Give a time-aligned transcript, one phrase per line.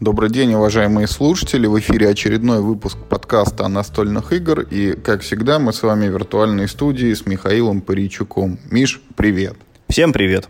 [0.00, 1.66] Добрый день, уважаемые слушатели.
[1.66, 4.60] В эфире очередной выпуск подкаста о настольных игр.
[4.60, 8.60] И, как всегда, мы с вами в виртуальной студии с Михаилом Паричуком.
[8.70, 9.56] Миш, привет.
[9.88, 10.48] Всем привет.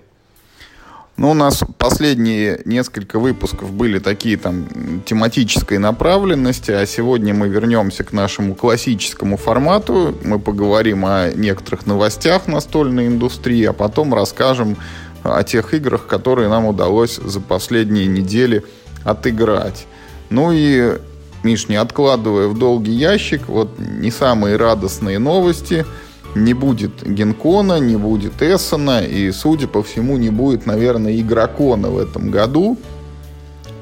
[1.16, 4.66] Ну, у нас последние несколько выпусков были такие там
[5.06, 10.14] тематической направленности, а сегодня мы вернемся к нашему классическому формату.
[10.24, 14.76] Мы поговорим о некоторых новостях настольной индустрии, а потом расскажем
[15.22, 18.62] о тех играх, которые нам удалось за последние недели
[19.04, 19.86] отыграть.
[20.30, 20.98] Ну и,
[21.42, 25.86] Миш, не откладывая в долгий ящик, вот не самые радостные новости.
[26.34, 31.98] Не будет Генкона, не будет Эссена, и, судя по всему, не будет, наверное, Игрокона в
[31.98, 32.76] этом году.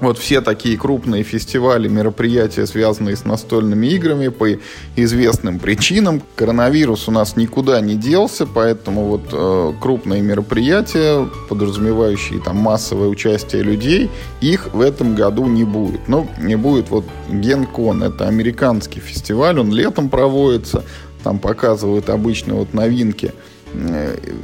[0.00, 4.46] Вот все такие крупные фестивали, мероприятия, связанные с настольными играми, по
[4.95, 6.23] известным причинам.
[6.34, 13.62] Коронавирус у нас никуда не делся, поэтому вот э, крупные мероприятия, подразумевающие там массовое участие
[13.62, 16.09] людей, их в этом году не будет.
[16.09, 20.84] Ну, не будет вот Генкон, это американский фестиваль, он летом проводится,
[21.24, 23.32] там показывают обычно вот новинки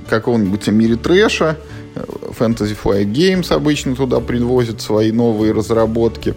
[0.08, 1.58] какого-нибудь о мире трэша,
[1.94, 6.34] Fantasy Flight Games обычно туда привозят свои новые разработки.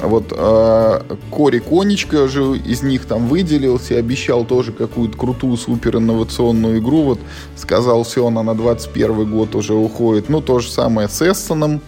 [0.00, 5.96] Вот э, Кори Конечка же из них там выделился и обещал тоже какую-то крутую супер
[5.96, 7.02] инновационную игру.
[7.02, 7.20] Вот
[7.56, 10.28] сказал, все, она на 21 год уже уходит.
[10.28, 11.80] Ну, то же самое с Эссоном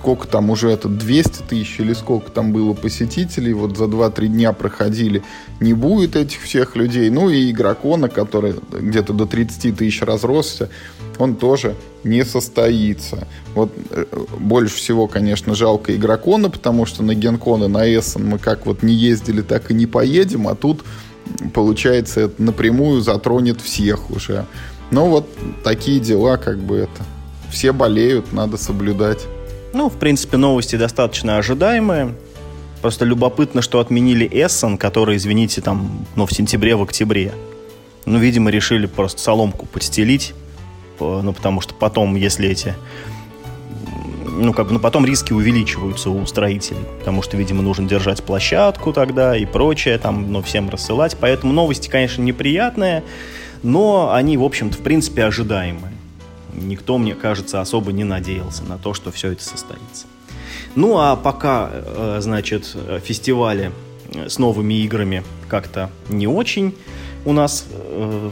[0.00, 4.52] сколько там уже это, 200 тысяч или сколько там было посетителей, вот за 2-3 дня
[4.54, 5.22] проходили,
[5.60, 7.10] не будет этих всех людей.
[7.10, 10.70] Ну и игрокона, который где-то до 30 тысяч разросся,
[11.18, 13.28] он тоже не состоится.
[13.54, 14.06] Вот э,
[14.38, 18.94] больше всего, конечно, жалко игрокона, потому что на Генкон на Эссен мы как вот не
[18.94, 20.82] ездили, так и не поедем, а тут,
[21.52, 24.46] получается, это напрямую затронет всех уже.
[24.90, 25.28] Но вот
[25.62, 27.02] такие дела, как бы это.
[27.50, 29.26] Все болеют, надо соблюдать.
[29.72, 32.14] Ну, в принципе, новости достаточно ожидаемые.
[32.82, 37.32] Просто любопытно, что отменили Эссен, который, извините, там, ну, в сентябре, в октябре.
[38.04, 40.34] Ну, видимо, решили просто соломку подстелить.
[40.98, 42.74] Ну, потому что потом, если эти...
[44.26, 46.80] Ну, как бы, ну, потом риски увеличиваются у строителей.
[46.98, 51.16] Потому что, видимо, нужно держать площадку тогда и прочее, там, ну, всем рассылать.
[51.20, 53.04] Поэтому новости, конечно, неприятные,
[53.62, 55.99] но они, в общем-то, в принципе, ожидаемые
[56.54, 60.06] никто, мне кажется, особо не надеялся на то, что все это состоится.
[60.74, 63.72] Ну а пока, э, значит, фестивали
[64.14, 66.74] с новыми играми как-то не очень
[67.24, 68.30] у нас, э,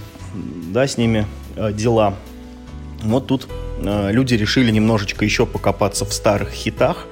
[0.73, 2.15] да, с ними э, дела.
[3.03, 3.49] Вот тут
[3.81, 7.07] люди решили немножечко еще покопаться в старых хитах.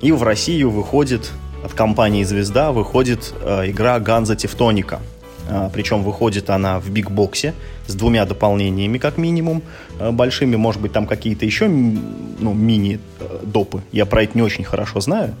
[0.00, 1.32] И в Россию выходит,
[1.64, 5.00] от компании «Звезда» выходит игра «Ганза Тевтоника».
[5.48, 7.54] А, Причем выходит она в бигбоксе
[7.86, 9.62] с двумя дополнениями, как минимум,
[9.98, 10.56] а, большими.
[10.56, 13.82] Может быть, там какие-то еще ну, мини-допы.
[13.92, 15.34] Я про это не очень хорошо знаю.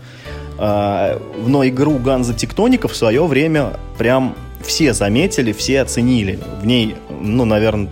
[0.58, 6.38] А, но игру Ганза Тектоника в свое время прям все заметили, все оценили.
[6.60, 7.88] В ней, ну, наверное,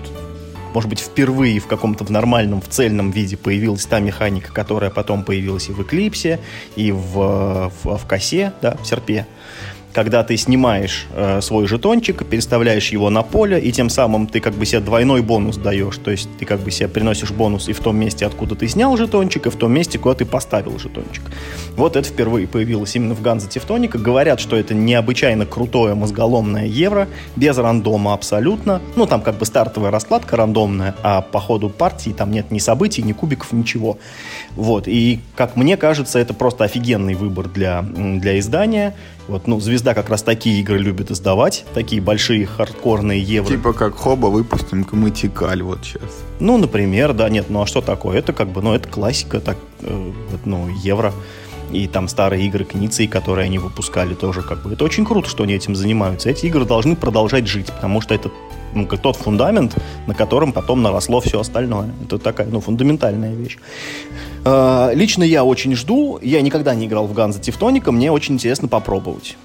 [0.72, 5.24] может быть, впервые в каком-то в нормальном, в цельном виде появилась та механика, которая потом
[5.24, 6.38] появилась и в Эклипсе,
[6.76, 9.26] и в, в, в Косе, да, в Серпе
[9.92, 14.54] когда ты снимаешь э, свой жетончик, переставляешь его на поле, и тем самым ты как
[14.54, 15.98] бы себе двойной бонус даешь.
[15.98, 18.96] То есть ты как бы себе приносишь бонус и в том месте, откуда ты снял
[18.96, 21.22] жетончик, и в том месте, куда ты поставил жетончик.
[21.76, 23.98] Вот это впервые появилось именно в Ганзе Тевтоника.
[23.98, 28.80] Говорят, что это необычайно крутое мозголомное евро, без рандома абсолютно.
[28.96, 33.02] Ну, там как бы стартовая раскладка рандомная, а по ходу партии там нет ни событий,
[33.02, 33.98] ни кубиков, ничего.
[34.56, 38.94] Вот, и как мне кажется, это просто офигенный выбор для, для издания.
[39.28, 43.48] Вот, ну, Звезда как раз такие игры любит издавать, такие большие хардкорные евро.
[43.48, 46.24] Типа как Хоба выпустим Камытикаль вот сейчас.
[46.40, 48.18] Ну, например, да, нет, ну а что такое?
[48.18, 50.12] Это как бы, ну, это классика, так, э,
[50.44, 51.12] ну, евро.
[51.70, 54.72] И там старые игры Книции, которые они выпускали тоже как бы.
[54.72, 56.28] Это очень круто, что они этим занимаются.
[56.28, 58.30] Эти игры должны продолжать жить, потому что это
[58.74, 61.90] ну, как тот фундамент, на котором потом наросло все остальное.
[62.04, 63.58] Это такая, ну, фундаментальная вещь.
[64.44, 66.18] Э, лично я очень жду.
[66.22, 67.92] Я никогда не играл в Ганза Тевтоника.
[67.92, 69.36] Мне очень интересно попробовать.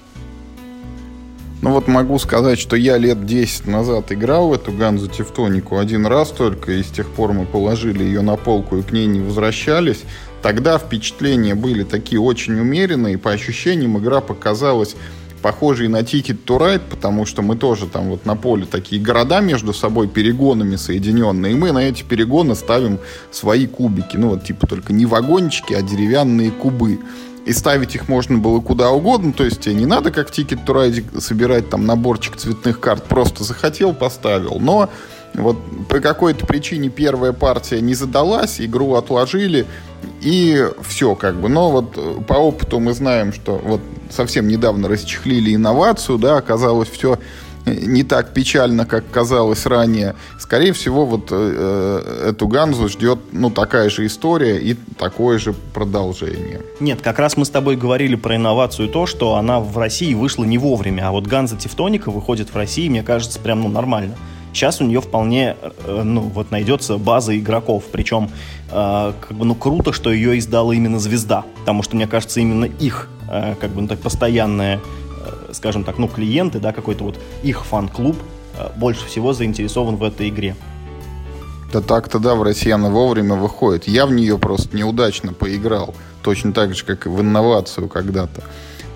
[1.62, 6.06] Ну вот могу сказать, что я лет 10 назад играл в эту Ганзу Тевтонику один
[6.06, 9.20] раз только, и с тех пор мы положили ее на полку и к ней не
[9.20, 10.04] возвращались.
[10.42, 14.96] Тогда впечатления были такие очень умеренные, и по ощущениям игра показалась
[15.46, 19.38] похожей на Ticket to Ride, потому что мы тоже там вот на поле такие города
[19.38, 22.98] между собой перегонами соединенные, и мы на эти перегоны ставим
[23.30, 24.16] свои кубики.
[24.16, 26.98] Ну вот типа только не вагончики, а деревянные кубы
[27.46, 30.66] и ставить их можно было куда угодно, то есть тебе не надо как в Ticket
[30.66, 34.58] to Ride собирать там наборчик цветных карт, просто захотел, поставил.
[34.58, 34.90] Но
[35.36, 35.56] Вот
[35.88, 39.66] по какой-то причине первая партия не задалась, игру отложили,
[40.22, 41.48] и все как бы.
[41.48, 43.80] Но вот э, по опыту мы знаем, что вот
[44.10, 47.18] совсем недавно расчехлили инновацию, да, оказалось все
[47.66, 50.14] не так печально, как казалось ранее.
[50.38, 56.62] Скорее всего, вот э, эту Ганзу ждет ну, такая же история и такое же продолжение.
[56.80, 60.44] Нет, как раз мы с тобой говорили про инновацию то, что она в России вышла
[60.44, 64.14] не вовремя, а вот Ганза Тевтоника выходит в России, мне кажется, прям ну, нормально.
[64.56, 68.30] Сейчас у нее вполне, э, ну, вот найдется база игроков, причем
[68.70, 72.64] э, как бы, ну, круто, что ее издала именно Звезда, потому что, мне кажется, именно
[72.64, 74.80] их, э, как бы, ну, так постоянная
[75.52, 78.16] скажем так, ну, клиенты, да, какой-то вот их фан-клуб
[78.76, 80.54] больше всего заинтересован в этой игре.
[81.72, 83.88] Да так-то да, в России она вовремя выходит.
[83.88, 85.94] Я в нее просто неудачно поиграл.
[86.22, 88.44] Точно так же, как и в инновацию когда-то.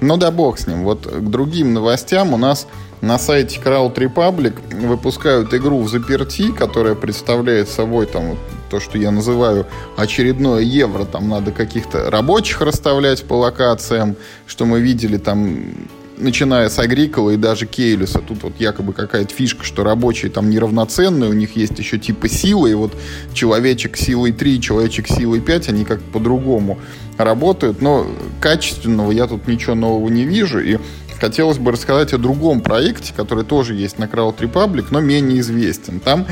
[0.00, 0.84] Ну да бог с ним.
[0.84, 2.66] Вот к другим новостям у нас
[3.00, 4.54] на сайте Crowd Republic
[4.86, 8.36] выпускают игру в заперти, которая представляет собой там
[8.70, 9.66] то, что я называю
[9.96, 11.04] очередное евро.
[11.04, 14.16] Там надо каких-то рабочих расставлять по локациям,
[14.46, 15.88] что мы видели там
[16.20, 18.20] начиная с Агрикола и даже Кейлиса.
[18.20, 22.70] Тут вот якобы какая-то фишка, что рабочие там неравноценные, у них есть еще типа силы,
[22.70, 22.92] и вот
[23.32, 26.78] человечек силой 3, человечек силой 5, они как по-другому
[27.16, 28.06] работают, но
[28.40, 30.78] качественного я тут ничего нового не вижу, и
[31.20, 36.00] хотелось бы рассказать о другом проекте, который тоже есть на Crowd Republic, но менее известен.
[36.00, 36.26] Там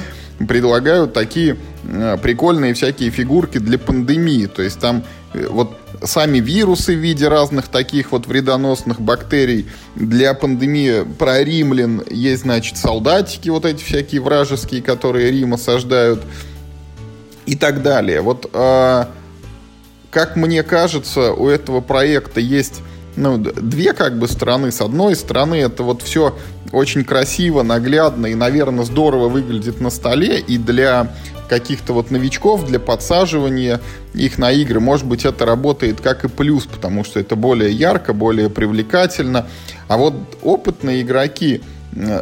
[0.46, 4.46] предлагают такие э, прикольные всякие фигурки для пандемии.
[4.46, 9.66] То есть там э, вот сами вирусы в виде разных таких вот вредоносных бактерий.
[9.94, 16.22] Для пандемии про римлян есть, значит, солдатики вот эти всякие вражеские, которые Рим осаждают
[17.46, 18.20] и так далее.
[18.20, 19.04] Вот э,
[20.10, 22.82] как мне кажется, у этого проекта есть
[23.16, 24.70] ну, две как бы стороны.
[24.70, 26.36] С одной стороны, это вот все
[26.72, 30.40] очень красиво, наглядно и, наверное, здорово выглядит на столе.
[30.40, 31.12] И для
[31.48, 33.80] каких-то вот новичков, для подсаживания
[34.14, 38.12] их на игры, может быть, это работает как и плюс, потому что это более ярко,
[38.12, 39.46] более привлекательно.
[39.88, 41.62] А вот опытные игроки,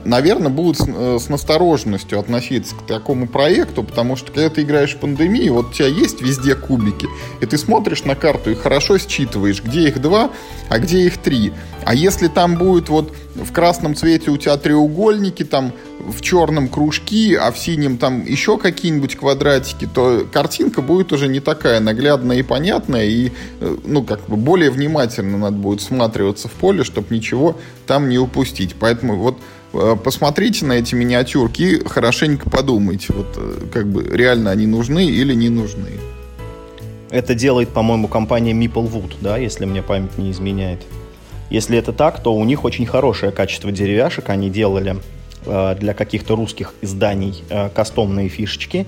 [0.04, 4.98] наверное, будут э, с, настороженностью относиться к такому проекту, потому что когда ты играешь в
[4.98, 7.06] пандемии, вот у тебя есть везде кубики,
[7.40, 10.30] и ты смотришь на карту и хорошо считываешь, где их два,
[10.68, 11.52] а где их три.
[11.84, 15.72] А если там будет вот в красном цвете у тебя треугольники, там
[16.10, 21.40] в черном кружки, а в синем там еще какие-нибудь квадратики, то картинка будет уже не
[21.40, 26.52] такая наглядная и понятная, и э, ну, как бы более внимательно надо будет всматриваться в
[26.52, 27.56] поле, чтобы ничего
[27.86, 28.74] там не упустить.
[28.78, 29.38] Поэтому вот
[29.76, 35.06] Э, посмотрите на эти миниатюрки и хорошенько подумайте, вот э, как бы реально они нужны
[35.06, 35.90] или не нужны.
[37.10, 40.80] Это делает, по-моему, компания Maplewood, да, если мне память не изменяет.
[41.50, 44.28] Если это так, то у них очень хорошее качество деревяшек.
[44.30, 44.96] Они делали
[45.46, 48.86] для каких-то русских изданий э, кастомные фишечки.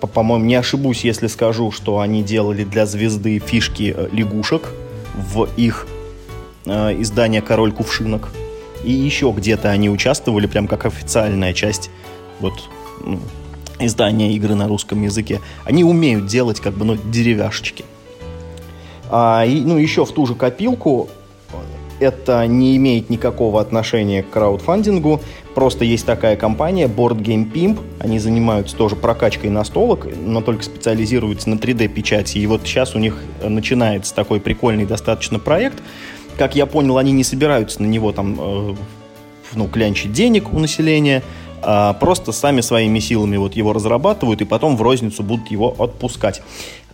[0.00, 4.70] По-моему, не ошибусь, если скажу, что они делали для звезды фишки э, лягушек
[5.14, 5.86] в их
[6.66, 8.28] э, издание «Король кувшинок»
[8.84, 11.90] и еще где-то они участвовали, прям как официальная часть
[12.40, 12.52] вот,
[13.04, 13.18] ну,
[13.78, 15.40] издания игры на русском языке.
[15.64, 17.84] Они умеют делать как бы ну, деревяшечки.
[19.10, 21.08] А, и, ну, еще в ту же копилку
[22.00, 25.20] это не имеет никакого отношения к краудфандингу.
[25.54, 27.80] Просто есть такая компания Board Game Pimp.
[28.00, 32.38] Они занимаются тоже прокачкой настолок, но только специализируются на 3D-печати.
[32.38, 35.82] И вот сейчас у них начинается такой прикольный достаточно проект–
[36.36, 38.74] как я понял, они не собираются на него там, э,
[39.54, 41.22] ну, клянчить денег у населения,
[41.62, 46.42] а просто сами своими силами вот его разрабатывают и потом в розницу будут его отпускать.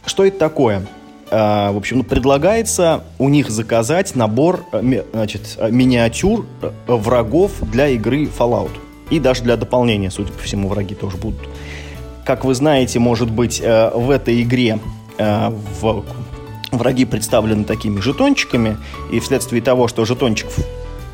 [0.05, 0.87] Что это такое?
[1.31, 6.45] А, в общем, ну, предлагается у них заказать набор э, значит, э, миниатюр
[6.87, 8.73] врагов для игры Fallout.
[9.11, 11.41] И даже для дополнения, судя по всему, враги тоже будут.
[12.25, 14.79] Как вы знаете, может быть, в этой игре
[16.71, 18.77] враги представлены такими жетончиками,
[19.11, 20.57] и вследствие того, что жетончиков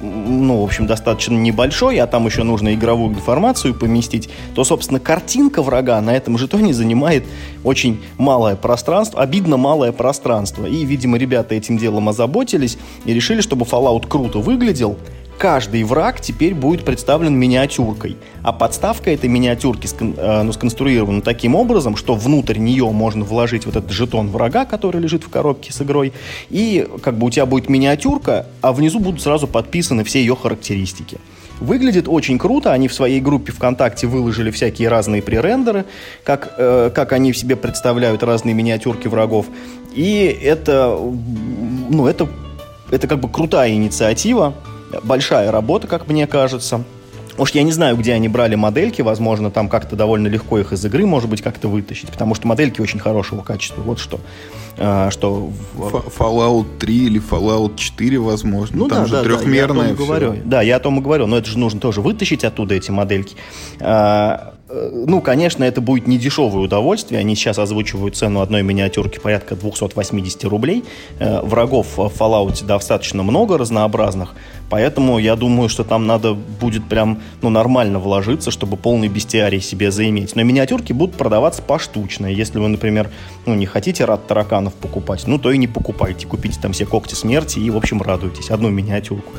[0.06, 5.62] ну, в общем, достаточно небольшой, а там еще нужно игровую информацию поместить, то, собственно, картинка
[5.62, 7.24] врага на этом жетоне занимает
[7.64, 10.66] очень малое пространство, обидно малое пространство.
[10.66, 14.96] И, видимо, ребята этим делом озаботились и решили, чтобы Fallout круто выглядел,
[15.38, 18.16] каждый враг теперь будет представлен миниатюркой.
[18.42, 23.76] А подставка этой миниатюрки э, ну, сконструирована таким образом, что внутрь нее можно вложить вот
[23.76, 26.12] этот жетон врага, который лежит в коробке с игрой,
[26.48, 31.18] и как бы у тебя будет миниатюрка, а внизу будут сразу подписаны все ее характеристики.
[31.60, 32.72] Выглядит очень круто.
[32.72, 35.86] Они в своей группе ВКонтакте выложили всякие разные пререндеры,
[36.22, 39.46] как, э, как они в себе представляют разные миниатюрки врагов.
[39.94, 40.98] И это,
[41.88, 42.28] ну, это,
[42.90, 44.54] это как бы крутая инициатива
[45.02, 46.84] большая работа, как мне кажется.
[47.38, 50.84] Уж я не знаю, где они брали модельки, возможно, там как-то довольно легко их из
[50.84, 53.82] игры, может быть, как-то вытащить, потому что модельки очень хорошего качества.
[53.82, 54.20] Вот что.
[54.78, 55.50] А, что...
[55.76, 58.76] Fallout 3 или Fallout 4, возможно.
[58.78, 60.36] Ну, там да, же да, трехмерное да, я о том говорю.
[60.44, 63.36] Да, я о том и говорю, но это же нужно тоже вытащить оттуда эти модельки.
[63.80, 67.20] А, ну, конечно, это будет не дешевое удовольствие.
[67.20, 70.84] Они сейчас озвучивают цену одной миниатюрки порядка 280 рублей.
[71.20, 74.34] Э, врагов в Fallout достаточно много разнообразных,
[74.68, 79.92] поэтому я думаю, что там надо будет прям ну, нормально вложиться, чтобы полный бестиарий себе
[79.92, 80.34] заиметь.
[80.34, 82.26] Но миниатюрки будут продаваться поштучно.
[82.26, 83.08] Если вы, например,
[83.46, 86.26] ну, не хотите рад тараканов покупать, ну, то и не покупайте.
[86.26, 88.50] Купите там все когти смерти и, в общем, радуйтесь.
[88.50, 89.32] Одну миниатюрку.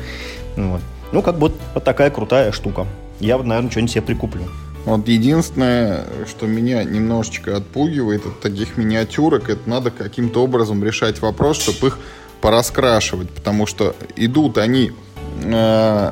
[0.56, 0.80] Вот.
[1.12, 2.86] Ну, как бы вот такая крутая штука.
[3.20, 4.44] Я, наверное, что-нибудь себе прикуплю.
[4.88, 11.60] Вот единственное, что меня немножечко отпугивает от таких миниатюрок, это надо каким-то образом решать вопрос,
[11.60, 11.98] чтобы их
[12.40, 14.92] пораскрашивать, потому что идут они
[15.42, 16.10] э,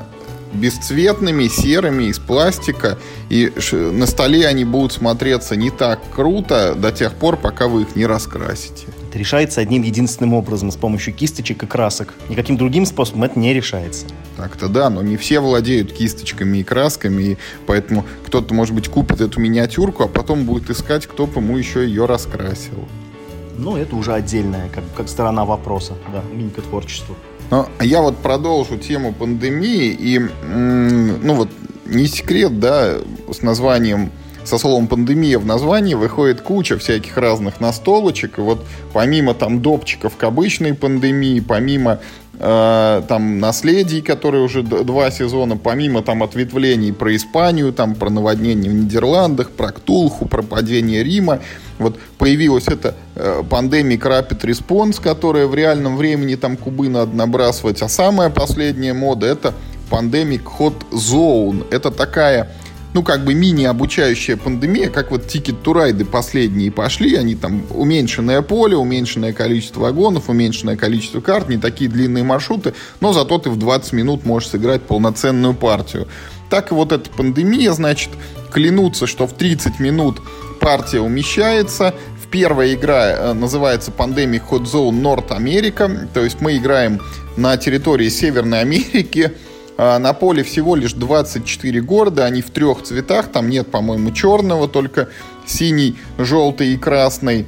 [0.53, 2.99] бесцветными, серыми, из пластика,
[3.31, 7.97] и на столе они будут смотреться не так круто до тех пор, пока вы их
[7.97, 8.89] не раскрасите.
[9.17, 12.13] Решается одним единственным образом, с помощью кисточек и красок.
[12.29, 14.05] Никаким другим способом это не решается.
[14.37, 19.23] Так-то да, но не все владеют кисточками и красками, и поэтому кто-то, может быть, купит
[19.23, 22.87] эту миниатюрку, а потом будет искать, кто бы ему еще ее раскрасил.
[23.57, 27.17] Ну, это уже отдельная, как, как сторона вопроса, да, минька творчества.
[27.51, 31.49] Но я вот продолжу тему пандемии, и, ну вот,
[31.87, 32.97] не секрет, да,
[33.33, 34.11] с названием
[34.47, 38.39] со словом пандемия в названии выходит куча всяких разных настолочек.
[38.39, 42.01] И вот помимо там допчиков к обычной пандемии, помимо
[42.39, 48.71] э, там наследий, которые уже два сезона, помимо там ответвлений про Испанию, там про наводнение
[48.71, 51.41] в Нидерландах, про Ктулху, про падение Рима,
[51.79, 57.83] вот появилась эта э, пандемия Rapid Response, которая в реальном времени там кубы надо набрасывать,
[57.83, 59.55] а самая последняя мода это
[59.91, 61.67] Pandemic Hot Zone.
[61.71, 62.51] Это такая
[62.97, 69.35] ну, как бы мини-обучающая пандемия, как вот тикет-турайды последние пошли, они там уменьшенное поле, уменьшенное
[69.35, 74.25] количество вагонов, уменьшенное количество карт, не такие длинные маршруты, но зато ты в 20 минут
[74.25, 76.09] можешь сыграть полноценную партию.
[76.49, 78.09] Так и вот эта пандемия, значит,
[78.51, 80.23] клянутся, что в 30 минут
[80.59, 81.93] партия умещается,
[82.31, 87.01] Первая игра э, называется Pandemic Hot Zone North America, то есть мы играем
[87.37, 89.33] на территории Северной Америки,
[89.79, 95.09] на поле всего лишь 24 города, они в трех цветах, там нет, по-моему, черного, только
[95.47, 97.47] синий, желтый и красный.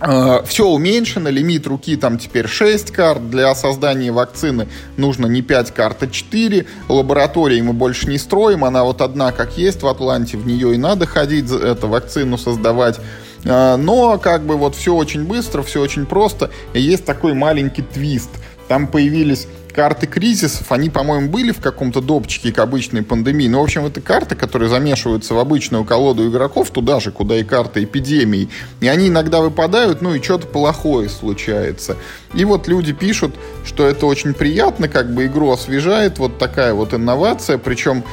[0.00, 3.30] А, Все уменьшено, лимит руки там теперь 6 карт.
[3.30, 4.66] Для создания вакцины
[4.96, 6.66] нужно не 5 карт, а 4.
[6.88, 10.78] Лаборатории мы больше не строим, она вот одна как есть в Атланте, в нее и
[10.78, 12.98] надо ходить, эту вакцину создавать.
[13.44, 16.50] А, но как бы вот все очень быстро, все очень просто.
[16.72, 18.30] И есть такой маленький твист.
[18.68, 23.48] Там появились карты кризисов, они, по-моему, были в каком-то допчике к обычной пандемии.
[23.48, 27.44] Но, в общем, это карты, которые замешиваются в обычную колоду игроков, туда же, куда и
[27.44, 28.48] карты эпидемии.
[28.80, 31.96] И они иногда выпадают, ну и что-то плохое случается.
[32.34, 33.34] И вот люди пишут,
[33.64, 37.58] что это очень приятно, как бы игру освежает, вот такая вот инновация.
[37.58, 38.04] Причем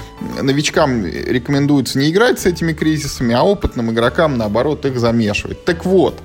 [0.42, 5.64] новичкам рекомендуется не играть с этими кризисами, а опытным игрокам, наоборот, их замешивать.
[5.66, 6.20] Так вот,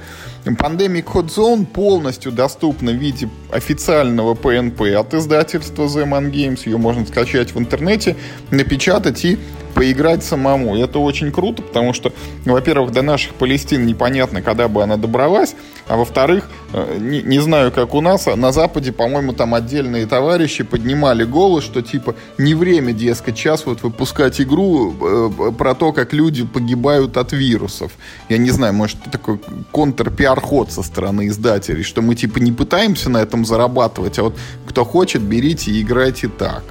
[0.44, 6.62] Pandemic Hot Zone полностью доступна в виде официального PNP от издательства The Man Games.
[6.66, 8.16] Ее можно скачать в интернете,
[8.50, 9.38] напечатать и
[9.74, 10.76] поиграть самому.
[10.76, 12.12] Это очень круто, потому что,
[12.44, 15.54] во-первых, до наших Палестин непонятно, когда бы она добралась,
[15.88, 20.06] а во-вторых, э, не, не знаю, как у нас, а на Западе, по-моему, там отдельные
[20.06, 25.92] товарищи поднимали голос, что типа не время, дескать, час вот выпускать игру э, про то,
[25.92, 27.92] как люди погибают от вирусов.
[28.28, 33.18] Я не знаю, может, такой контр-пиар-ход со стороны издателей, что мы типа не пытаемся на
[33.18, 34.36] этом зарабатывать, а вот
[34.66, 36.62] кто хочет, берите и играйте так.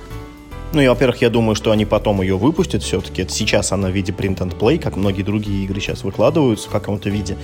[0.73, 3.27] Ну и, во-первых, я думаю, что они потом ее выпустят все-таки.
[3.27, 7.09] Сейчас она в виде print and play, как многие другие игры сейчас выкладываются в каком-то
[7.09, 7.37] виде.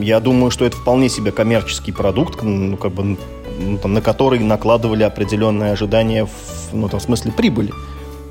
[0.00, 3.16] Я думаю, что это вполне себе коммерческий продукт, ну, как бы,
[3.58, 7.72] ну, там, на который накладывали определенные ожидания в, ну, там, в смысле прибыли.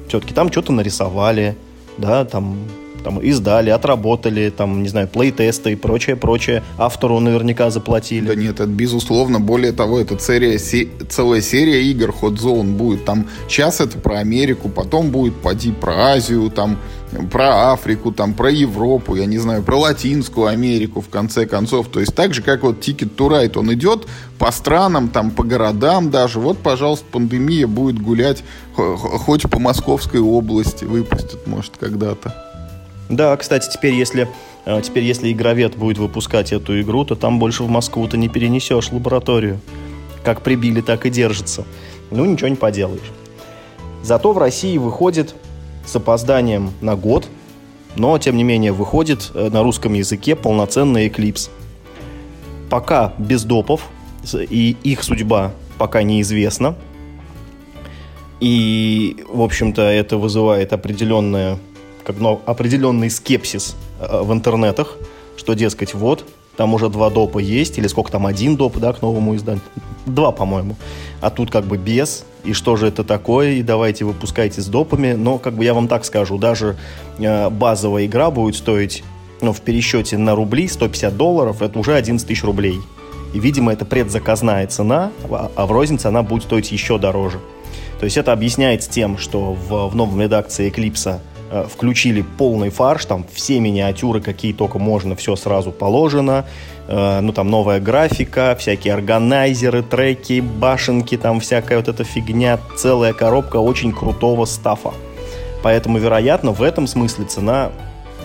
[0.07, 1.57] Все-таки там что-то нарисовали,
[1.97, 2.57] да, там
[3.07, 6.61] там издали, отработали, там, не знаю, плей-тесты и прочее, прочее.
[6.77, 8.27] Автору наверняка заплатили.
[8.27, 9.39] Да нет, это безусловно.
[9.39, 13.05] Более того, это серия, се, целая серия игр Hot Zone будет.
[13.05, 16.77] Там сейчас это про Америку, потом будет поди про Азию, там
[17.31, 21.87] про Африку, там про Европу, я не знаю, про Латинскую Америку в конце концов.
[21.87, 24.05] То есть так же, как вот Ticket to Ride, он идет
[24.37, 26.41] по странам, там по городам даже.
[26.41, 28.43] Вот, пожалуйста, пандемия будет гулять
[28.75, 32.46] хоть по Московской области, выпустят, может, когда-то.
[33.09, 34.27] Да, кстати, теперь если,
[34.65, 38.27] э, теперь если игровед будет выпускать эту игру, то там больше в Москву ты не
[38.27, 39.59] перенесешь лабораторию.
[40.23, 41.63] Как прибили, так и держится.
[42.11, 43.11] Ну, ничего не поделаешь.
[44.03, 45.35] Зато в России выходит
[45.85, 47.27] с опозданием на год,
[47.95, 51.49] но, тем не менее, выходит э, на русском языке полноценный Eclipse.
[52.69, 53.89] Пока без допов,
[54.33, 56.75] и их судьба пока неизвестна.
[58.39, 61.57] И, в общем-то, это вызывает определенное,
[62.07, 64.95] как, ну, определенный скепсис э, в интернетах,
[65.35, 66.23] что, дескать, вот,
[66.55, 69.61] там уже два допа есть, или сколько там, один доп, да, к новому изданию?
[70.05, 70.77] Два, по-моему.
[71.19, 75.13] А тут как бы без, и что же это такое, и давайте выпускайте с допами.
[75.13, 76.77] Но, как бы я вам так скажу, даже
[77.19, 79.03] э, базовая игра будет стоить,
[79.41, 82.79] ну, в пересчете на рубли 150 долларов, это уже 11 тысяч рублей.
[83.33, 87.41] И, видимо, это предзаказная цена, а, а в рознице она будет стоить еще дороже.
[87.99, 91.19] То есть это объясняется тем, что в, в новом редакции Eclipse
[91.69, 96.45] включили полный фарш, там все миниатюры, какие только можно, все сразу положено.
[96.87, 103.13] Э, ну, там новая графика, всякие органайзеры, треки, башенки, там всякая вот эта фигня, целая
[103.13, 104.93] коробка очень крутого стафа.
[105.63, 107.71] Поэтому, вероятно, в этом смысле цена,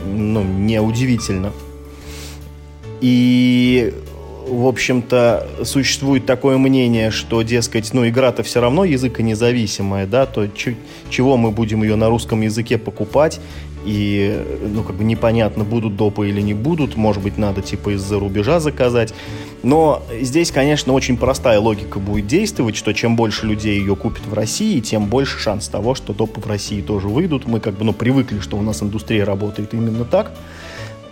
[0.05, 1.53] ну, неудивительна.
[3.01, 3.93] И
[4.47, 10.49] в общем-то, существует такое мнение, что, дескать, ну, игра-то все равно языконезависимая, да, то
[11.11, 13.41] чего мы будем ее на русском языке покупать,
[13.85, 18.19] и, ну, как бы непонятно, будут допы или не будут, может быть, надо, типа, из-за
[18.19, 19.13] рубежа заказать.
[19.63, 24.35] Но здесь, конечно, очень простая логика будет действовать, что чем больше людей ее купит в
[24.35, 27.47] России, тем больше шанс того, что допы в России тоже выйдут.
[27.47, 30.33] Мы, как бы, ну, привыкли, что у нас индустрия работает именно так.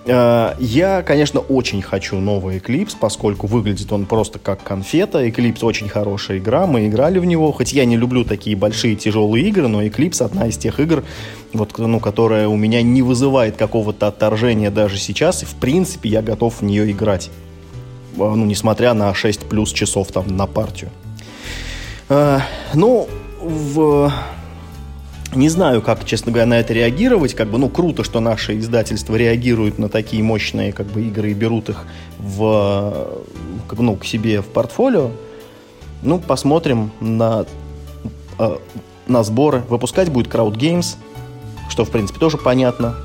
[0.07, 5.26] Э, я, конечно, очень хочу новый Eclipse, поскольку выглядит он просто как конфета.
[5.26, 7.52] Eclipse очень хорошая игра, мы играли в него.
[7.52, 11.04] Хоть я не люблю такие большие тяжелые игры, но Eclipse одна из тех игр,
[11.52, 15.42] вот, ну, которая у меня не вызывает какого-то отторжения даже сейчас.
[15.42, 17.30] И, в принципе, я готов в нее играть.
[18.16, 20.90] Э, ну, несмотря на 6 плюс часов там на партию.
[22.09, 22.42] Uh,
[22.75, 23.09] ну,
[23.40, 24.12] в
[25.34, 27.34] не знаю, как, честно говоря, на это реагировать.
[27.34, 31.34] Как бы, ну, круто, что наши издательства реагируют на такие мощные как бы, игры и
[31.34, 31.87] берут их
[32.18, 33.20] в,
[33.68, 35.10] как ну, к себе в портфолио.
[36.02, 37.46] Ну, посмотрим на,
[38.38, 38.57] э,
[39.07, 39.62] на сборы.
[39.68, 40.96] Выпускать будет Crowd Games,
[41.68, 42.96] что, в принципе, тоже понятно.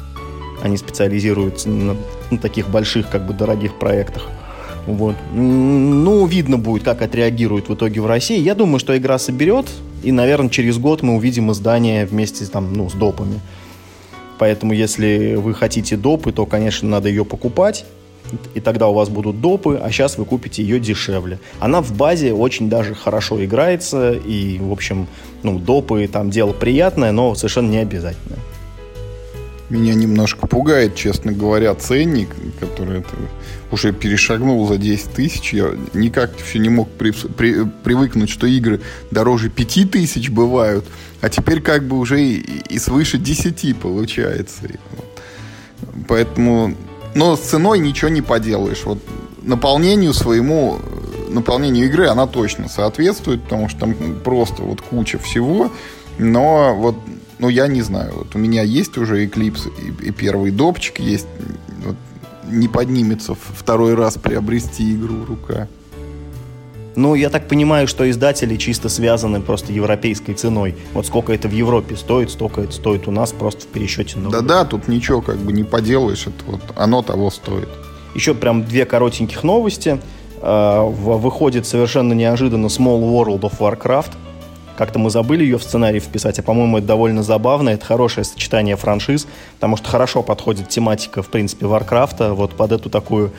[0.63, 1.95] Они специализируются на,
[2.32, 4.30] на таких больших, как бы, дорогих проектах.
[4.88, 5.15] Вот.
[5.34, 8.39] Ну, видно будет, как отреагирует в итоге в России.
[8.39, 9.67] Я думаю, что игра соберет,
[10.06, 13.41] и, наверное, через год мы увидим издание вместе там, ну, с допами.
[14.38, 17.86] Поэтому, если вы хотите допы, то, конечно, надо ее покупать,
[18.54, 21.39] и тогда у вас будут допы, а сейчас вы купите ее дешевле.
[21.60, 25.08] Она в базе очень даже хорошо играется, и, в общем,
[25.44, 28.38] ну, допы там дело приятное, но совершенно не обязательно.
[29.70, 33.15] Меня немножко пугает, честно говоря, ценник, который это
[33.71, 35.54] уже перешагнул за 10 тысяч.
[35.54, 40.86] Я никак еще не мог при, при, привыкнуть, что игры дороже 5 тысяч бывают,
[41.21, 42.38] а теперь как бы уже и,
[42.69, 44.63] и свыше 10 получается.
[46.08, 46.75] Поэтому,
[47.15, 48.84] но с ценой ничего не поделаешь.
[48.86, 48.99] Вот
[49.41, 50.80] наполнению своему,
[51.30, 55.71] наполнению игры она точно соответствует, потому что там просто вот куча всего.
[56.17, 56.95] Но вот
[57.39, 58.13] ну, я не знаю.
[58.15, 61.28] Вот у меня есть уже Eclipse и, и первый допчик есть.
[61.84, 61.95] Вот,
[62.49, 65.67] не поднимется второй раз приобрести игру рука.
[66.95, 70.75] Ну, я так понимаю, что издатели чисто связаны просто европейской ценой.
[70.93, 74.29] Вот сколько это в Европе стоит, столько это стоит у нас просто в пересчете на
[74.29, 77.67] Да-да, тут ничего как бы не поделаешь, это вот оно того стоит.
[78.13, 79.99] Еще прям две коротеньких новости.
[80.41, 84.12] А, выходит совершенно неожиданно Small World of Warcraft–
[84.76, 88.76] как-то мы забыли ее в сценарий вписать, а, по-моему, это довольно забавно, это хорошее сочетание
[88.76, 93.32] франшиз, потому что хорошо подходит тематика, в принципе, Варкрафта вот под эту такую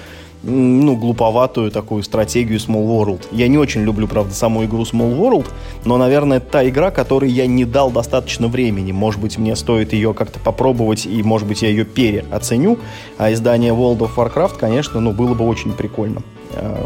[0.43, 3.27] ну, глуповатую такую стратегию Small World.
[3.33, 5.47] Я не очень люблю, правда, саму игру Small World,
[5.85, 8.93] но, наверное, это та игра, которой я не дал достаточно времени.
[8.93, 12.79] Может быть, мне стоит ее как-то попробовать, и, может быть, я ее переоценю.
[13.19, 16.23] А издание World of Warcraft, конечно, ну, было бы очень прикольно
[16.53, 16.85] э,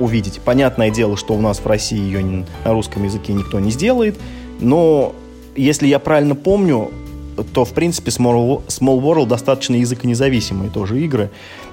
[0.00, 0.40] увидеть.
[0.44, 4.18] Понятное дело, что у нас в России ее на русском языке никто не сделает,
[4.60, 5.14] но
[5.56, 6.90] если я правильно помню,
[7.52, 11.30] то, в принципе, Small, World достаточно языконезависимые тоже игры.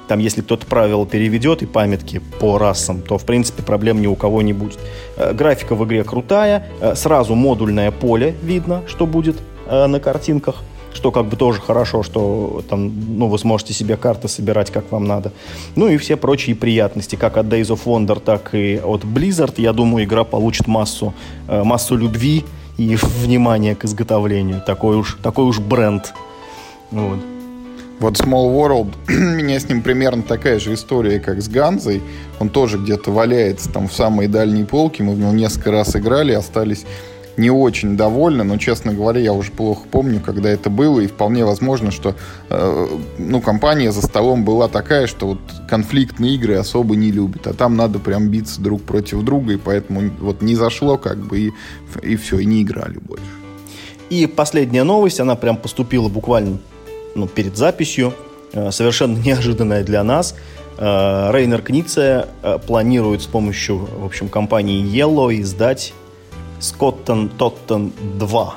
[0.08, 4.16] Там, если кто-то правила переведет и памятки по расам, то, в принципе, проблем ни у
[4.16, 4.80] кого не будет.
[5.18, 9.38] Э, графика в игре крутая, э, сразу модульное поле видно, что будет
[9.68, 14.28] э, на картинках что как бы тоже хорошо, что там, ну, вы сможете себе карты
[14.28, 15.32] собирать, как вам надо.
[15.76, 19.54] Ну и все прочие приятности, как от Days of Wonder, так и от Blizzard.
[19.58, 21.14] Я думаю, игра получит массу,
[21.48, 22.46] э, массу любви
[22.78, 24.62] и внимания к изготовлению.
[24.66, 26.14] Такой уж, такой уж бренд.
[26.92, 27.20] Вот.
[28.00, 32.02] Вот Small World, у меня с ним примерно такая же история, как с Ганзой.
[32.40, 35.04] Он тоже где-то валяется там в самой дальней полке.
[35.04, 36.86] Мы в него несколько раз играли, остались
[37.38, 41.46] не очень довольны, но, честно говоря, я уже плохо помню, когда это было, и вполне
[41.46, 42.16] возможно, что
[42.50, 42.88] э,
[43.20, 47.76] ну, компания за столом была такая, что вот конфликтные игры особо не любит, а там
[47.76, 51.54] надо прям биться друг против друга, и поэтому вот не зашло как бы, и,
[52.02, 53.24] и все, и не играли больше.
[54.10, 56.58] И последняя новость, она прям поступила буквально
[57.16, 58.14] ну, перед записью,
[58.54, 60.36] э, совершенно неожиданная для нас.
[60.78, 65.94] Э, Рейнер Книце э, планирует с помощью, в общем, компании Yellow издать
[66.60, 68.56] Скоттон Тоттон 2.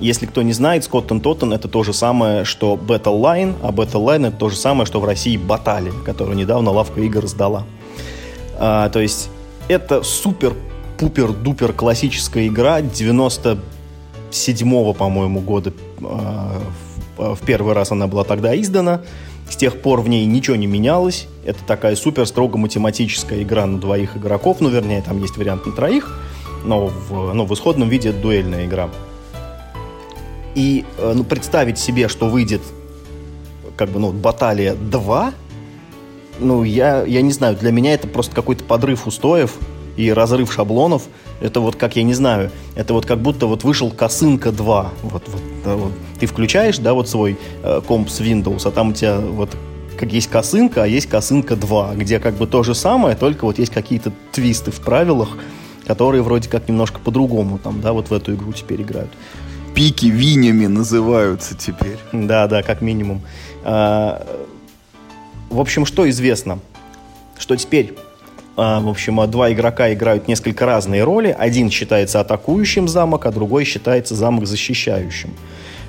[0.00, 4.04] Если кто не знает, Скоттон Тоттон это то же самое, что Battle Line, а Battle
[4.04, 7.64] Line это то же самое, что в России Батали, которую недавно лавка игр сдала.
[8.58, 9.28] А, то есть
[9.68, 15.72] это супер-пупер-дупер классическая игра 97-го, по-моему, года.
[16.02, 16.60] А,
[17.16, 19.02] в, в первый раз она была тогда издана.
[19.48, 21.28] С тех пор в ней ничего не менялось.
[21.44, 24.56] Это такая супер строго математическая игра на двоих игроков.
[24.60, 26.18] Ну, вернее, там есть вариант на троих
[26.64, 28.88] но в, ну, в исходном виде дуэльная игра.
[30.54, 32.62] И э, ну, представить себе, что выйдет
[33.76, 35.32] как бы, ну, Баталия 2,
[36.40, 39.56] ну, я, я не знаю, для меня это просто какой-то подрыв устоев
[39.96, 41.04] и разрыв шаблонов.
[41.40, 44.92] Это вот как, я не знаю, это вот как будто вот вышел Косынка 2.
[45.02, 45.92] Вот, вот, да, вот.
[46.20, 49.56] Ты включаешь, да, вот свой э, комп с Windows, а там у тебя вот
[49.96, 53.58] как есть косынка, а есть косынка 2, где как бы то же самое, только вот
[53.58, 55.36] есть какие-то твисты в правилах,
[55.86, 59.10] которые вроде как немножко по-другому там, да, вот в эту игру теперь играют.
[59.74, 61.98] Пики винями называются теперь.
[62.12, 63.22] Да, да, как минимум.
[63.64, 64.26] А,
[65.50, 66.58] в общем, что известно?
[67.38, 67.94] Что теперь
[68.56, 71.34] а, в общем, два игрока играют несколько разные роли.
[71.36, 75.30] Один считается атакующим замок, а другой считается замок защищающим.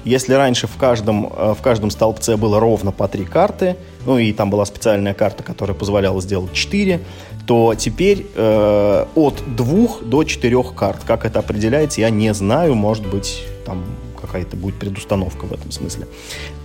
[0.05, 4.33] Если раньше в каждом, а, в каждом столбце было ровно по три карты, ну и
[4.33, 6.99] там была специальная карта, которая позволяла сделать четыре,
[7.47, 11.01] то теперь э, от двух до четырех карт.
[11.05, 12.75] Как это определяется, я не знаю.
[12.75, 13.83] Может быть, там
[14.19, 16.07] какая-то будет предустановка в этом смысле.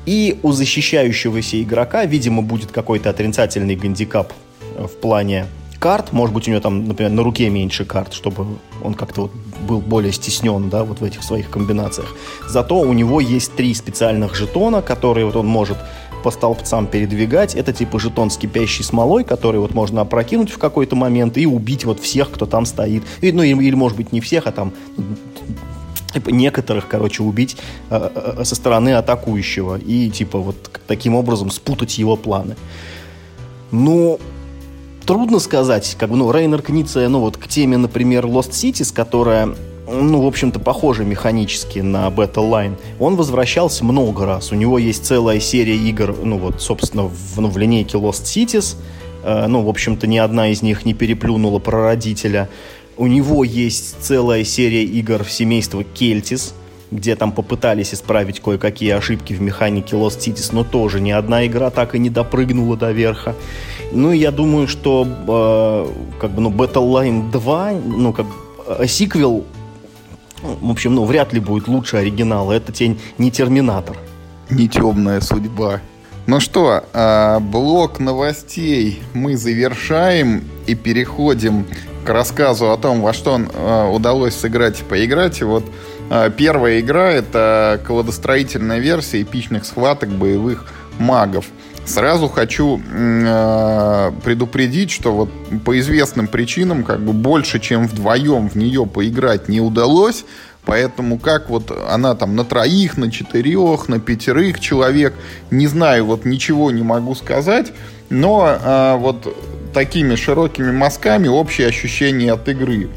[0.07, 4.33] И у защищающегося игрока, видимо, будет какой-то отрицательный гандикап
[4.77, 5.47] э, в плане
[5.79, 6.13] карт.
[6.13, 8.47] Может быть, у него там, например, на руке меньше карт, чтобы
[8.83, 9.33] он как-то вот
[9.67, 12.15] был более стеснен, да, вот в этих своих комбинациях.
[12.49, 15.79] Зато у него есть три специальных жетона, которые вот он может
[16.23, 17.55] по столбцам передвигать.
[17.55, 21.85] Это типа жетон с кипящей смолой, который вот можно опрокинуть в какой-то момент и убить
[21.85, 23.05] вот всех, кто там стоит.
[23.21, 24.73] И, ну, или, или может быть не всех, а там
[26.13, 27.57] типа, некоторых, короче, убить
[27.91, 32.57] э, э, со стороны атакующего и, типа, вот таким образом спутать его планы.
[33.71, 34.19] Ну,
[35.09, 39.57] трудно сказать, как бы, ну, Рейнер Книция, ну, вот к теме, например, Lost Cities, которая
[39.91, 44.53] ну, в общем-то, похожий механически на Battle Line, он возвращался много раз.
[44.53, 48.77] У него есть целая серия игр, ну, вот, собственно, в, ну, в линейке Lost Cities.
[49.25, 52.51] Э, ну, в общем-то, ни одна из них не переплюнула прародителя.
[52.99, 56.53] У него есть целая серия игр в семейство Кельтис,
[56.91, 61.71] где там попытались исправить кое-какие ошибки в механике Lost Cities, но тоже ни одна игра
[61.71, 63.35] так и не допрыгнула до верха.
[63.93, 68.27] Ну, я думаю, что э, как бы, ну, Battle Line 2, ну, как
[68.67, 69.45] э, сиквел
[70.43, 72.53] в общем, ну, вряд ли будет лучше оригинала.
[72.53, 73.97] Это тень не Терминатор.
[74.51, 75.81] Не темная судьба.
[76.27, 81.67] Ну что, а, блок новостей мы завершаем и переходим
[82.05, 85.41] к рассказу о том, во что а, удалось сыграть и поиграть.
[85.41, 85.65] И вот
[86.37, 90.67] первая игра— это колодостроительная версия эпичных схваток боевых
[90.99, 91.47] магов.
[91.89, 95.31] Сразу хочу э, предупредить, что вот
[95.65, 100.27] по известным причинам как бы больше, чем вдвоем в нее поиграть не удалось.
[100.67, 105.15] Поэтому как вот она там на троих, на четырех, на пятерых человек,
[105.51, 107.73] не знаю, вот ничего не могу сказать.
[108.11, 109.35] Но э, вот
[109.73, 112.91] такими широкими мазками общее ощущение от игры.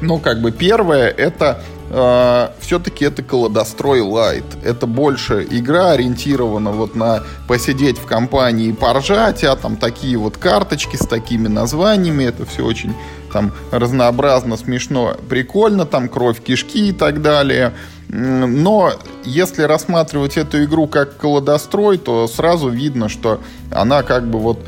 [0.00, 4.44] Ну, как бы первое, это э, все-таки это колодострой лайт.
[4.64, 10.36] Это больше игра ориентирована вот на посидеть в компании и поржать, а там такие вот
[10.36, 12.94] карточки с такими названиями, это все очень
[13.32, 17.72] там разнообразно, смешно, прикольно, там кровь, кишки и так далее.
[18.08, 18.92] Но
[19.24, 24.58] если рассматривать эту игру как колодострой, то сразу видно, что она как бы вот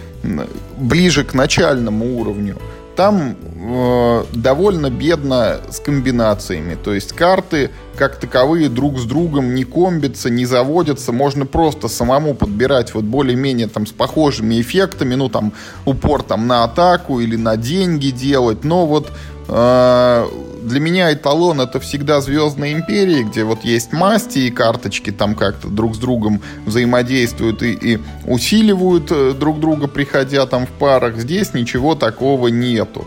[0.76, 2.56] ближе к начальному уровню.
[2.94, 6.76] Там э, довольно бедно с комбинациями.
[6.82, 11.12] То есть карты как таковые друг с другом не комбятся, не заводятся.
[11.12, 15.14] Можно просто самому подбирать вот более-менее там с похожими эффектами.
[15.14, 15.52] Ну там
[15.84, 18.64] упор там на атаку или на деньги делать.
[18.64, 19.12] Но вот
[19.48, 20.26] э,
[20.62, 25.68] для меня эталон это всегда Звездная империя, где вот есть масти и карточки там как-то
[25.68, 31.16] друг с другом взаимодействуют и, и усиливают э, друг друга, приходя там в парах.
[31.16, 33.04] Здесь ничего такого нету.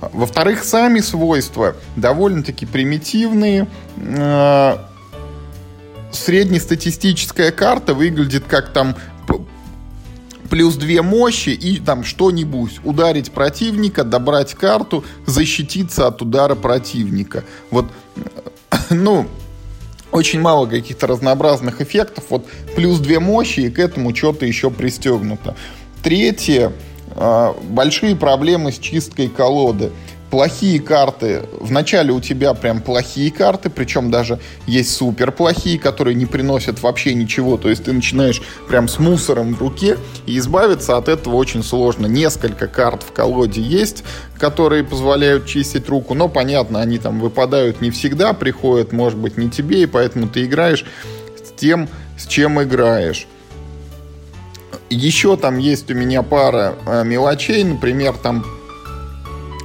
[0.00, 3.66] Во-вторых, сами свойства довольно-таки примитивные.
[3.96, 4.78] Э,
[6.12, 8.96] среднестатистическая карта выглядит как там
[10.48, 12.80] плюс две мощи и там что-нибудь.
[12.84, 17.44] Ударить противника, добрать карту, защититься от удара противника.
[17.70, 17.86] Вот,
[18.90, 19.26] ну,
[20.10, 22.24] очень мало каких-то разнообразных эффектов.
[22.30, 25.54] Вот плюс две мощи, и к этому что-то еще пристегнуто.
[26.02, 26.72] Третье.
[27.20, 29.90] А, большие проблемы с чисткой колоды
[30.30, 31.42] плохие карты.
[31.58, 37.14] Вначале у тебя прям плохие карты, причем даже есть супер плохие, которые не приносят вообще
[37.14, 37.56] ничего.
[37.56, 42.06] То есть ты начинаешь прям с мусором в руке, и избавиться от этого очень сложно.
[42.06, 44.04] Несколько карт в колоде есть,
[44.38, 49.50] которые позволяют чистить руку, но понятно, они там выпадают не всегда, приходят, может быть, не
[49.50, 50.84] тебе, и поэтому ты играешь
[51.42, 53.26] с тем, с чем играешь.
[54.90, 58.44] Еще там есть у меня пара э, мелочей, например, там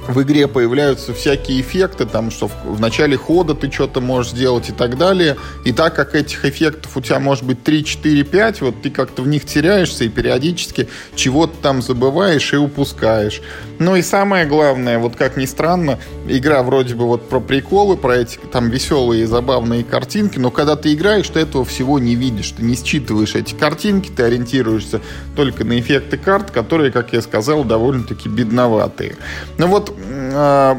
[0.08, 4.68] в игре появляются всякие эффекты, там, что в, в начале хода ты что-то можешь сделать
[4.68, 5.36] и так далее.
[5.64, 9.22] И так как этих эффектов у тебя может быть 3, 4, 5, вот ты как-то
[9.22, 13.40] в них теряешься и периодически чего-то там забываешь и упускаешь.
[13.78, 18.16] Ну и самое главное, вот как ни странно, игра вроде бы вот про приколы, про
[18.16, 22.52] эти там веселые и забавные картинки, но когда ты играешь, ты этого всего не видишь,
[22.52, 25.00] ты не считываешь эти картинки, ты ориентируешься
[25.34, 29.16] только на эффекты карт, которые, как я сказал, довольно-таки бедноватые.
[29.58, 30.76] Ну вот э,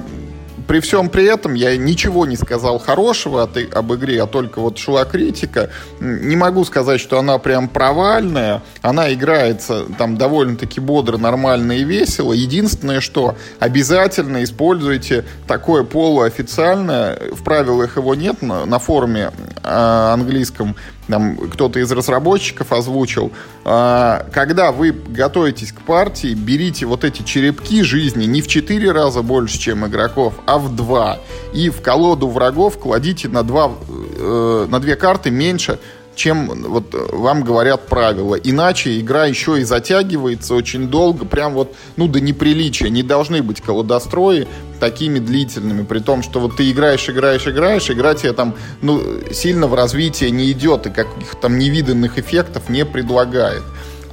[0.67, 4.77] при всем при этом я ничего не сказал хорошего от, об игре, а только вот
[4.77, 5.69] шла критика.
[5.99, 8.63] Не могу сказать, что она прям провальная.
[8.81, 12.33] Она играется там довольно-таки бодро, нормально и весело.
[12.33, 19.31] Единственное, что обязательно используйте такое полуофициальное, в правилах его нет на, на форуме
[19.63, 20.75] э, английском,
[21.07, 23.31] там кто-то из разработчиков озвучил,
[23.63, 29.21] а, когда вы готовитесь к партии, берите вот эти черепки жизни не в 4 раза
[29.21, 31.19] больше, чем игроков, а в 2.
[31.53, 33.71] И в колоду врагов кладите на, 2,
[34.17, 35.79] э, на 2 карты меньше,
[36.15, 38.35] чем вот вам говорят правила.
[38.35, 42.89] Иначе игра еще и затягивается очень долго, прям вот, ну, до неприличия.
[42.89, 44.47] Не должны быть колодострои
[44.79, 49.01] такими длительными, при том, что вот ты играешь, играешь, играешь, игра тебе там, ну,
[49.31, 53.63] сильно в развитие не идет и каких-то там невиданных эффектов не предлагает.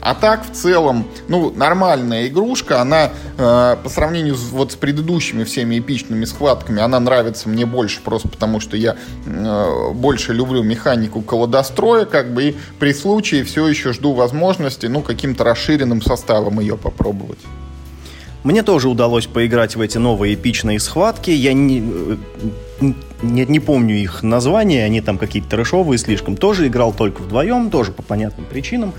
[0.02, 5.44] А так, в целом, ну, нормальная игрушка, она э, по сравнению с, вот с предыдущими
[5.44, 11.22] всеми эпичными схватками, она нравится мне больше просто потому, что я э, больше люблю механику
[11.22, 16.76] колодостроя, как бы, и при случае все еще жду возможности, ну, каким-то расширенным составом ее
[16.76, 17.38] попробовать.
[18.42, 21.30] Мне тоже удалось поиграть в эти новые эпичные схватки.
[21.30, 22.18] Я не,
[22.80, 26.36] не, не помню их названия, они там какие-то трэшовые слишком.
[26.36, 28.94] Тоже играл только вдвоем, тоже по понятным причинам.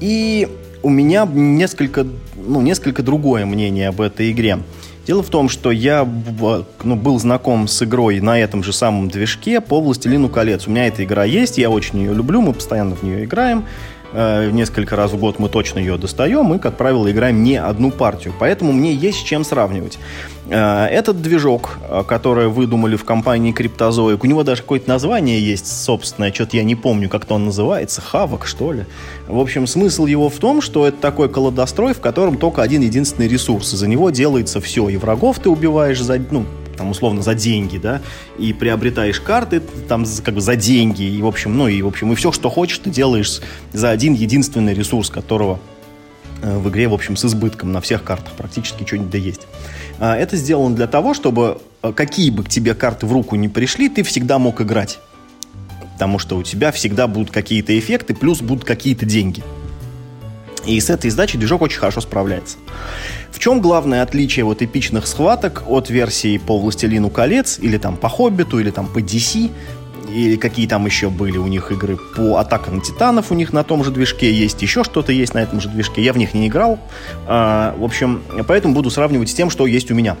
[0.00, 0.48] И
[0.82, 2.06] у меня несколько,
[2.36, 4.58] ну, несколько другое мнение об этой игре.
[5.06, 9.60] Дело в том, что я ну, был знаком с игрой на этом же самом движке
[9.60, 10.66] по «Властелину колец».
[10.66, 13.64] У меня эта игра есть, я очень ее люблю, мы постоянно в нее играем.
[14.12, 17.90] Э, несколько раз в год мы точно ее достаем и, как правило, играем не одну
[17.90, 18.34] партию.
[18.38, 19.98] Поэтому мне есть с чем сравнивать.
[20.48, 25.66] Э, этот движок, э, который выдумали в компании Криптозоик, у него даже какое-то название есть
[25.66, 28.86] собственное, что-то я не помню, как-то он называется, Хавок, что ли.
[29.26, 33.28] В общем, смысл его в том, что это такой колодострой, в котором только один единственный
[33.28, 33.70] ресурс.
[33.70, 34.88] За него делается все.
[34.88, 38.00] И врагов ты убиваешь за, ну, там, условно, за деньги, да,
[38.38, 42.12] и приобретаешь карты там как бы за деньги, и, в общем, ну, и, в общем,
[42.12, 43.40] и все, что хочешь, ты делаешь
[43.72, 45.58] за один единственный ресурс, которого
[46.42, 49.46] э, в игре, в общем, с избытком на всех картах практически что-нибудь да есть.
[49.98, 53.48] А, это сделано для того, чтобы э, какие бы к тебе карты в руку не
[53.48, 54.98] пришли, ты всегда мог играть.
[55.94, 59.42] Потому что у тебя всегда будут какие-то эффекты, плюс будут какие-то деньги.
[60.66, 62.56] И с этой задачей движок очень хорошо справляется.
[63.30, 68.08] В чем главное отличие вот эпичных схваток от версии по «Властелину колец» или там по
[68.08, 69.50] «Хоббиту» или там по DC,
[70.12, 73.64] или какие там еще были у них игры по «Атака на Титанов» у них на
[73.64, 76.02] том же движке есть, еще что-то есть на этом же движке.
[76.02, 76.78] Я в них не играл.
[77.26, 80.16] А, в общем, поэтому буду сравнивать с тем, что есть у меня.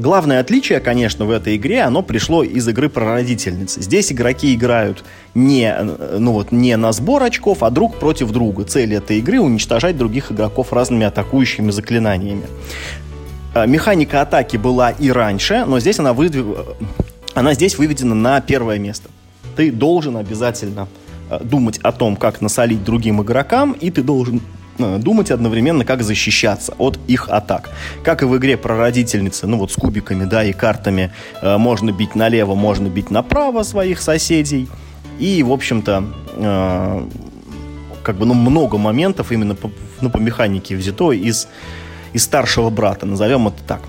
[0.00, 3.82] Главное отличие, конечно, в этой игре, оно пришло из игры прародительницы.
[3.82, 5.76] Здесь игроки играют не,
[6.18, 8.64] ну вот, не на сбор очков, а друг против друга.
[8.64, 12.44] Цель этой игры— уничтожать других игроков разными атакующими заклинаниями.
[13.54, 16.46] А, механика атаки была и раньше, но здесь она, выдв...
[17.34, 19.10] она здесь выведена на первое место.
[19.54, 20.88] Ты должен обязательно
[21.28, 24.59] а, думать о том, как насолить другим игрокам, и ты должен Э,
[24.98, 27.70] думать одновременно, как защищаться от их атак.
[28.02, 31.12] Как и в игре про родительницы, ну вот с кубиками, да, и картами
[31.42, 34.68] э, можно бить налево, можно бить направо своих соседей.
[35.18, 36.04] И, в общем-то,
[36.36, 37.08] э,
[38.02, 41.48] как бы, ну, много моментов именно по, ну, по механике взято из,
[42.12, 43.82] из старшего брата, назовем это так.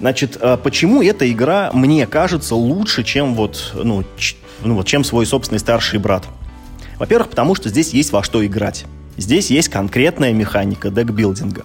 [0.00, 4.04] Значит, а почему эта игра мне кажется лучше, чем вот, ну,
[4.62, 6.26] ну, вот, чем свой собственный старший брат?
[6.98, 8.84] Во-первых, потому что здесь есть во что играть.
[9.16, 11.64] Здесь есть конкретная механика декбилдинга.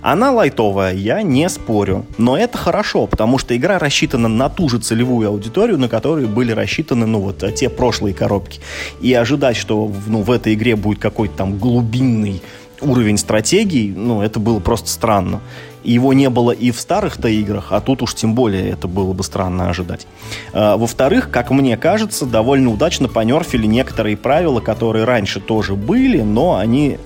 [0.00, 2.06] Она лайтовая, я не спорю.
[2.18, 6.52] Но это хорошо, потому что игра рассчитана на ту же целевую аудиторию, на которую были
[6.52, 8.60] рассчитаны, ну, вот, те прошлые коробки.
[9.00, 12.42] И ожидать, что ну, в этой игре будет какой-то там глубинный
[12.80, 15.40] уровень стратегий, ну, это было просто странно.
[15.84, 19.22] Его не было и в старых-то играх, а тут уж тем более это было бы
[19.22, 20.06] странно ожидать.
[20.52, 26.56] А, во-вторых, как мне кажется, довольно удачно понерфили некоторые правила, которые раньше тоже были, но
[26.56, 26.98] они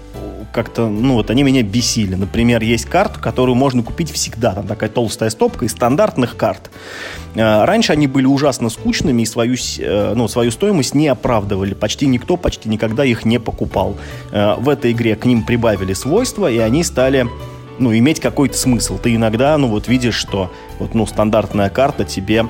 [0.53, 2.15] как-то, ну вот они меня бесили.
[2.15, 4.55] Например, есть карта, которую можно купить всегда.
[4.55, 6.71] Там такая толстая стопка из стандартных карт.
[7.37, 11.75] А, раньше они были ужасно скучными и свою, э, ну, свою стоимость не оправдывали.
[11.75, 13.97] Почти никто почти никогда их не покупал.
[14.33, 17.29] А, в этой игре к ним прибавили свойства, и они стали
[17.79, 18.99] ну, иметь какой-то смысл.
[18.99, 22.45] Ты иногда, ну, вот видишь, что вот, ну, стандартная карта тебе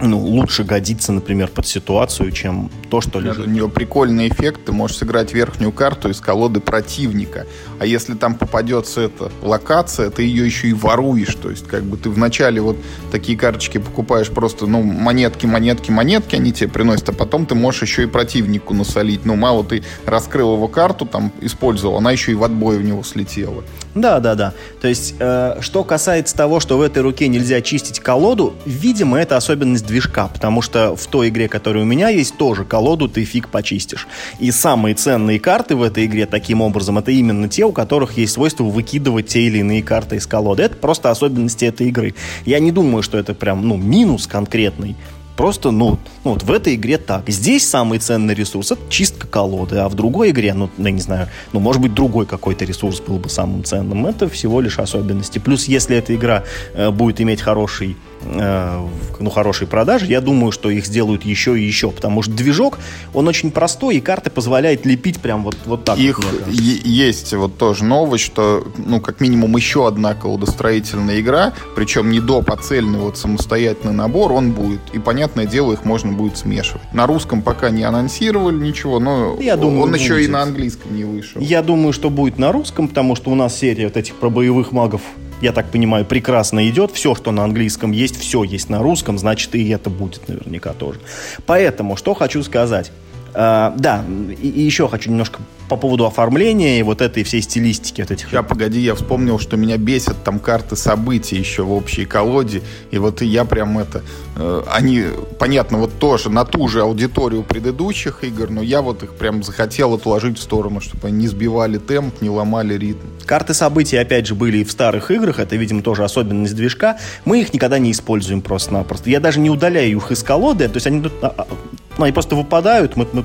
[0.00, 3.46] ну, лучше годится, например, под ситуацию, чем то, что лежит.
[3.46, 4.66] У нее прикольный эффект.
[4.66, 7.46] Ты можешь сыграть верхнюю карту из колоды противника.
[7.78, 11.34] А если там попадется эта локация, ты ее еще и воруешь.
[11.36, 12.76] То есть, как бы ты вначале вот
[13.10, 17.82] такие карточки покупаешь просто, ну, монетки, монетки, монетки, они тебе приносят, а потом ты можешь
[17.82, 19.24] еще и противнику насолить.
[19.24, 23.02] Ну, мало ты раскрыл его карту, там, использовал, она еще и в отбой в него
[23.02, 23.64] слетела.
[23.96, 24.52] Да, да, да.
[24.82, 29.38] То есть, э, что касается того, что в этой руке нельзя чистить колоду, видимо, это
[29.38, 33.48] особенность движка, потому что в той игре, которая у меня есть, тоже колоду ты фиг
[33.48, 34.06] почистишь.
[34.38, 38.34] И самые ценные карты в этой игре таким образом, это именно те, у которых есть
[38.34, 40.64] свойство выкидывать те или иные карты из колоды.
[40.64, 42.14] Это просто особенности этой игры.
[42.44, 44.94] Я не думаю, что это прям, ну, минус конкретный.
[45.36, 47.28] Просто, ну, ну, вот в этой игре так.
[47.28, 51.28] Здесь самый ценный ресурс— это чистка колоды, а в другой игре, ну, я не знаю,
[51.52, 54.06] ну, может быть, другой какой-то ресурс был бы самым ценным.
[54.06, 55.38] Это всего лишь особенности.
[55.38, 56.44] Плюс, если эта игра
[56.74, 61.90] э, будет иметь хороший ну, хорошие продажи, я думаю, что их сделают еще и еще,
[61.90, 62.78] потому что движок,
[63.14, 65.98] он очень простой, и карты позволяет лепить прям вот, вот так.
[65.98, 72.10] Их вот, есть вот тоже новость, что, ну, как минимум еще одна колодостроительная игра, причем
[72.10, 74.80] не доп, а цельный вот самостоятельный набор, он будет.
[74.92, 76.92] И, понятное дело, их можно будет смешивать.
[76.92, 80.24] На русском пока не анонсировали ничего, но я думаю, он еще будет.
[80.24, 81.40] и на английском не вышел.
[81.40, 84.72] Я думаю, что будет на русском, потому что у нас серия вот этих про боевых
[84.72, 85.00] магов
[85.40, 86.92] я так понимаю, прекрасно идет.
[86.92, 91.00] Все, что на английском есть, все есть на русском, значит, и это будет наверняка тоже.
[91.46, 92.92] Поэтому, что хочу сказать.
[93.36, 94.02] Uh, да,
[94.40, 98.30] и, и еще хочу немножко по поводу оформления и вот этой всей стилистики вот этих.
[98.30, 102.62] Сейчас, погоди, я вспомнил, что меня бесят там карты событий еще в общей колоде.
[102.90, 104.02] И вот я прям это...
[104.36, 105.04] Э, они,
[105.38, 109.94] понятно, вот тоже на ту же аудиторию предыдущих игр, но я вот их прям захотел
[109.94, 113.06] отложить в сторону, чтобы они не сбивали темп, не ломали ритм.
[113.24, 115.40] Карты событий, опять же, были и в старых играх.
[115.40, 116.98] Это, видимо, тоже особенность движка.
[117.24, 119.10] Мы их никогда не используем просто-напросто.
[119.10, 120.68] Я даже не удаляю их из колоды.
[120.68, 121.56] То есть они, а, а, ну,
[122.04, 122.96] они просто выпадают.
[122.96, 123.24] Мы, мы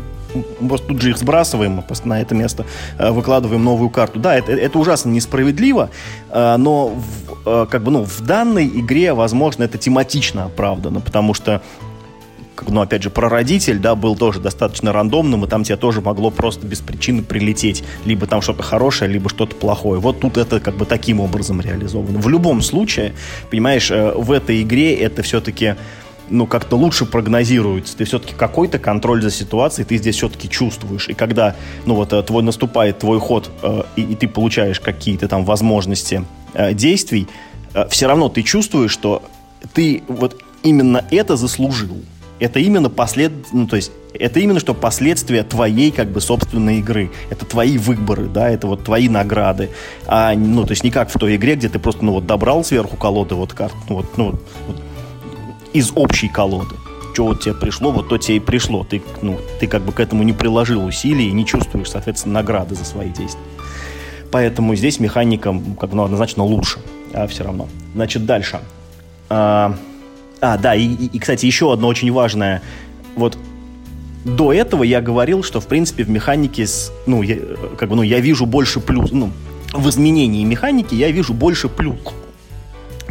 [0.67, 2.65] просто тут же их сбрасываем, просто на это место
[2.97, 4.19] э, выкладываем новую карту.
[4.19, 5.89] Да, это, это ужасно несправедливо,
[6.29, 11.33] э, но в, э, как бы, ну, в данной игре, возможно, это тематично оправдано, потому
[11.33, 11.61] что
[12.67, 16.67] ну, опять же, прародитель, да, был тоже достаточно рандомным, и там тебе тоже могло просто
[16.67, 17.83] без причины прилететь.
[18.05, 19.99] Либо там что-то хорошее, либо что-то плохое.
[19.99, 22.19] Вот тут это как бы таким образом реализовано.
[22.19, 23.13] В любом случае,
[23.49, 25.75] понимаешь, в этой игре это все-таки
[26.31, 27.95] ну, как-то лучше прогнозируется.
[27.95, 31.09] Ты все-таки какой-то контроль за ситуацией ты здесь все-таки чувствуешь.
[31.09, 35.27] И когда, ну, вот э, твой наступает твой ход, э, и, и ты получаешь какие-то
[35.27, 37.27] там возможности э, действий,
[37.73, 39.23] э, все равно ты чувствуешь, что
[39.73, 41.97] ты вот именно это заслужил.
[42.39, 43.31] Это именно послед...
[43.51, 47.11] ну, то есть это именно что последствия твоей как бы собственной игры.
[47.29, 49.69] Это твои выборы, да, это вот твои награды.
[50.07, 52.63] А, ну, то есть не как в той игре, где ты просто, ну, вот добрал
[52.63, 54.81] сверху колоды вот карт, ну, вот, ну, вот
[55.73, 56.75] из общей колоды.
[57.13, 58.83] Что вот тебе пришло, вот то тебе и пришло.
[58.83, 62.75] Ты, ну, ты как бы к этому не приложил усилий и не чувствуешь, соответственно, награды
[62.75, 63.43] за свои действия.
[64.31, 66.79] Поэтому здесь механика как бы, ну, однозначно лучше,
[67.13, 67.67] а все равно.
[67.93, 68.61] Значит, дальше.
[69.29, 69.75] А,
[70.39, 72.61] а да, и, и, кстати, еще одно очень важное.
[73.15, 73.37] Вот
[74.23, 77.37] до этого я говорил, что, в принципе, в механике, с, ну, я,
[77.77, 79.31] как бы, ну, я вижу больше плюс, ну,
[79.73, 81.99] в изменении механики я вижу больше плюс,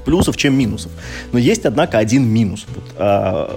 [0.05, 0.93] плюсов, чем минусов.
[1.33, 2.67] Но есть, однако, один минус.
[2.75, 3.57] Вот, э,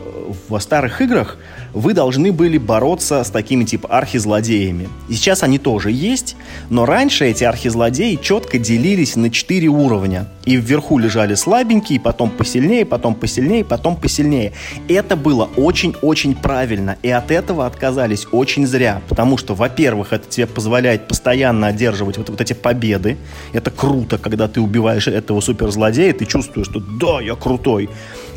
[0.50, 1.38] в старых играх
[1.74, 4.90] вы должны были бороться с такими типа архизлодеями.
[5.10, 6.36] И сейчас они тоже есть,
[6.70, 10.28] но раньше эти архизлодеи четко делились на четыре уровня.
[10.46, 14.52] И вверху лежали слабенькие, потом посильнее, потом посильнее, потом посильнее.
[14.88, 20.48] Это было очень-очень правильно, и от этого отказались очень зря, потому что, во-первых, это тебе
[20.48, 23.18] позволяет постоянно одерживать вот, вот эти победы.
[23.54, 27.90] Это круто, когда ты убиваешь этого суперзлодея, ты чувствую, что да, я крутой.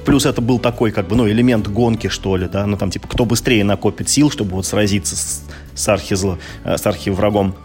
[0.07, 3.09] Плюс это был такой, как бы, ну, элемент гонки, что ли, да, ну, там, типа,
[3.09, 5.43] кто быстрее накопит сил, чтобы вот сразиться с,
[5.75, 7.57] с, архизло, э, с архиврагом.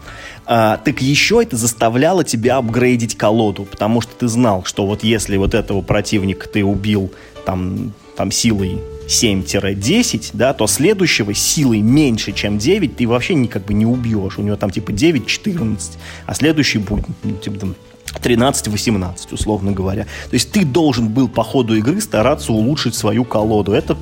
[0.44, 5.36] А, так еще это заставляло тебя апгрейдить колоду, потому что ты знал, что вот если
[5.36, 7.12] вот этого противника ты убил
[7.46, 13.74] там, там силой 7-10, да, то следующего силой меньше, чем 9, ты вообще никак бы
[13.74, 14.38] не убьешь.
[14.38, 15.78] У него там типа 9-14,
[16.26, 17.74] а следующий будет ну, типа там
[18.20, 20.04] 13-18, условно говоря.
[20.04, 23.72] То есть ты должен был по ходу игры стараться улучшить свою колоду.
[23.72, 23.96] Это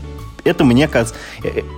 [0.44, 0.88] это мне,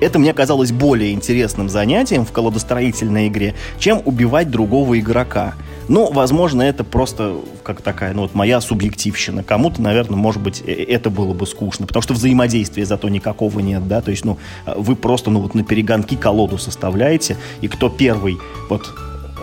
[0.01, 5.55] это мне казалось более интересным занятием в колодостроительной игре, чем убивать другого игрока.
[5.89, 9.43] Ну, возможно, это просто как такая, ну, вот моя субъективщина.
[9.43, 13.87] Кому-то, наверное, может быть, э, это было бы скучно, потому что взаимодействия зато никакого нет,
[13.89, 14.39] да, то есть, ну,
[14.76, 18.95] вы просто, ну, вот на перегонки колоду составляете, и кто первый вот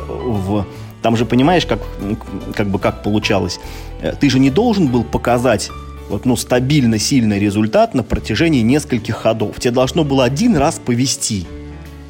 [0.07, 0.65] в...
[1.01, 1.79] Там же, понимаешь, как,
[2.55, 3.59] как бы как получалось?
[4.01, 5.69] Э, ты же не должен был показать
[6.09, 9.59] вот, ну, стабильно сильный результат на протяжении нескольких ходов.
[9.59, 11.45] Тебе должно было один раз повести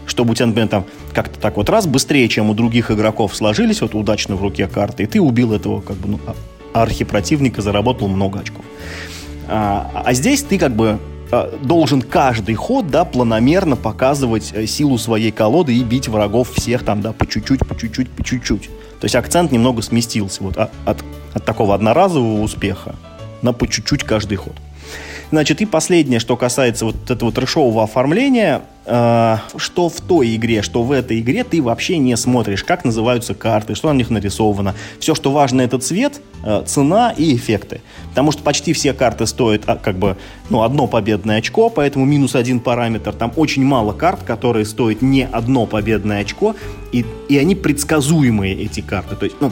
[0.09, 3.81] чтобы у тебя, например, там как-то так вот раз быстрее, чем у других игроков сложились
[3.81, 8.07] вот удачно в руке карты, и ты убил этого как бы ну, а, архипротивника, заработал
[8.07, 8.65] много очков.
[9.47, 10.99] А, а здесь ты как бы
[11.31, 16.83] а, должен каждый ход, да, планомерно показывать э, силу своей колоды и бить врагов всех
[16.83, 18.69] там, да, по чуть-чуть, по чуть-чуть, по чуть-чуть.
[18.99, 20.97] То есть акцент немного сместился вот от, от,
[21.33, 22.95] от такого одноразового успеха
[23.41, 24.55] на по чуть-чуть каждый ход.
[25.31, 30.81] Значит, и последнее, что касается вот этого трешового оформления, э, что в той игре, что
[30.81, 34.73] в этой игре ты вообще не смотришь, как называются карты, что на них нарисовано.
[34.99, 37.81] Все, что важно, это цвет, э, цена и эффекты.
[38.09, 40.17] Потому что почти все карты стоят а, как бы
[40.49, 43.13] ну, одно победное очко, поэтому минус один параметр.
[43.13, 46.55] Там очень мало карт, которые стоят не одно победное очко,
[46.91, 49.15] и, и они предсказуемые, эти карты.
[49.15, 49.51] То есть, ну,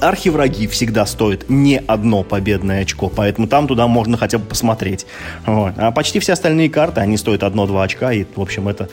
[0.00, 5.06] архивраги всегда стоят не одно победное очко, поэтому там туда можно хотя бы посмотреть.
[5.46, 5.74] Вот.
[5.76, 8.88] А почти все остальные карты, они стоят одно-два очка, и, в общем, это...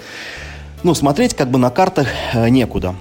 [0.83, 2.95] Ну, смотреть как бы на картах э, некуда.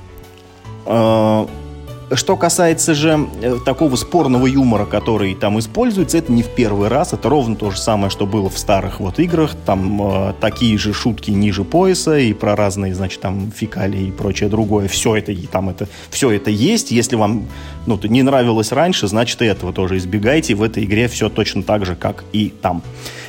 [2.13, 7.13] Что касается же э, такого спорного юмора, который там используется, это не в первый раз,
[7.13, 10.93] это ровно то же самое, что было в старых вот играх, там э, такие же
[10.93, 15.47] шутки ниже пояса и про разные, значит, там фекалии и прочее другое, все это и
[15.47, 17.47] там это, все это есть, если вам,
[17.87, 21.87] ну, не нравилось раньше, значит, и этого тоже избегайте, в этой игре все точно так
[21.87, 22.83] же, как и там.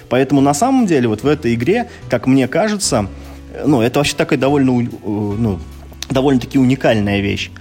[0.09, 3.07] Поэтому на самом деле вот в этой игре, как мне кажется,
[3.53, 5.59] э, ну, это вообще такая довольно, э, ну,
[6.09, 7.51] довольно-таки уникальная вещь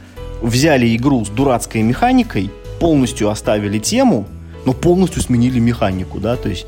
[0.43, 4.27] взяли игру с дурацкой механикой, полностью оставили тему,
[4.67, 6.67] но полностью сменили механику, да, то есть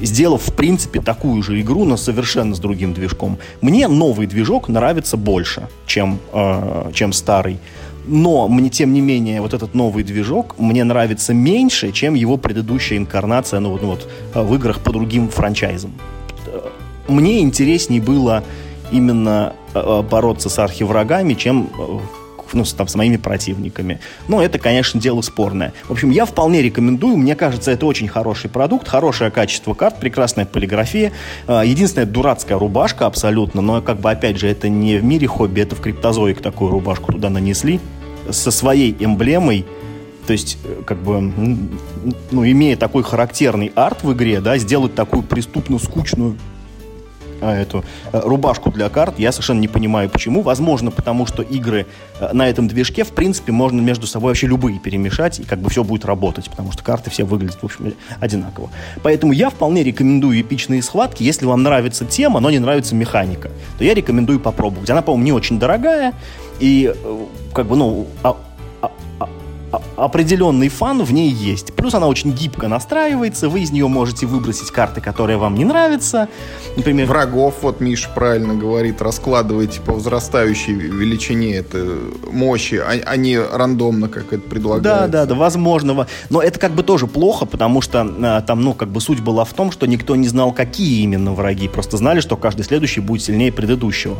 [0.00, 3.38] сделав, в принципе, такую же игру, но совершенно с другим движком.
[3.60, 7.58] Мне новый движок нравится больше, чем, э, чем старый.
[8.06, 12.98] Но мне, тем не менее, вот этот новый движок мне нравится меньше, чем его предыдущая
[12.98, 15.92] инкарнация ну, ну, вот, в играх по другим франчайзам.
[17.08, 18.42] Мне интереснее было
[18.90, 21.98] именно э, бороться с архиврагами, чем э,
[22.52, 24.00] ну, там, с моими противниками.
[24.28, 25.72] Но это, конечно, дело спорное.
[25.88, 27.16] В общем, я вполне рекомендую.
[27.16, 31.12] Мне кажется, это очень хороший продукт, хорошее качество карт, прекрасная полиграфия.
[31.46, 35.60] А, единственная дурацкая рубашка абсолютно, но как бы, опять же, это не в мире хобби,
[35.60, 37.80] это в криптозоик такую рубашку туда нанесли
[38.30, 39.64] со своей эмблемой,
[40.26, 41.20] то есть, э, как бы,
[42.30, 46.36] ну, имея такой характерный арт в игре, да, сделать такую преступно скучную
[47.46, 49.18] эту э, рубашку для карт.
[49.18, 50.42] Я совершенно не понимаю, почему.
[50.42, 51.86] Возможно, потому что игры
[52.18, 55.70] э, на этом движке, в принципе, можно между собой вообще любые перемешать, и как бы
[55.70, 58.70] все будет работать, потому что карты все выглядят, в общем, одинаково.
[59.02, 61.22] Поэтому я вполне рекомендую эпичные схватки.
[61.22, 64.90] Если вам нравится тема, но не нравится механика, то я рекомендую попробовать.
[64.90, 66.14] Она, по-моему, не очень дорогая,
[66.60, 68.36] и э, как бы, ну, а,
[69.96, 71.72] определенный фан в ней есть.
[71.74, 76.28] Плюс она очень гибко настраивается, вы из нее можете выбросить карты, которые вам не нравятся.
[76.76, 77.06] Например...
[77.06, 81.98] Врагов, вот Миша правильно говорит, раскладывайте по возрастающей величине это
[82.30, 85.08] мощи, а, а не рандомно, как это предлагается.
[85.08, 86.06] Да, да, да, возможно.
[86.30, 89.44] Но это как бы тоже плохо, потому что а, там, ну, как бы суть была
[89.44, 91.68] в том, что никто не знал, какие именно враги.
[91.68, 94.16] Просто знали, что каждый следующий будет сильнее предыдущего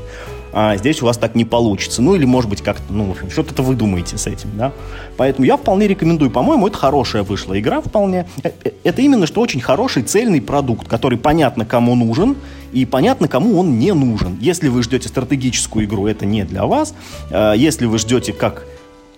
[0.52, 2.02] а здесь у вас так не получится.
[2.02, 4.72] Ну, или, может быть, как-то, ну, в общем, что-то вы думаете с этим, да.
[5.16, 6.30] Поэтому я вполне рекомендую.
[6.30, 8.26] По-моему, это хорошая вышла игра вполне.
[8.42, 12.36] Э, э, это именно что очень хороший цельный продукт, который понятно, кому нужен,
[12.72, 14.38] и понятно, кому он не нужен.
[14.40, 16.94] Если вы ждете стратегическую игру, это не для вас.
[17.30, 18.66] А если вы ждете как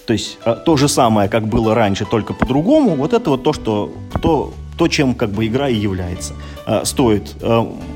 [0.05, 3.93] то есть то же самое, как было раньше, только по-другому, вот это вот то, что
[4.21, 6.35] то, то чем как бы игра и является.
[6.83, 7.37] Стоит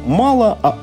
[0.06, 0.78] мало, а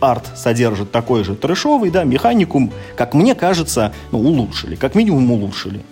[0.00, 5.82] арт содержит такой же трэшовый, да, механикум, как мне кажется, ну, улучшили, как минимум улучшили.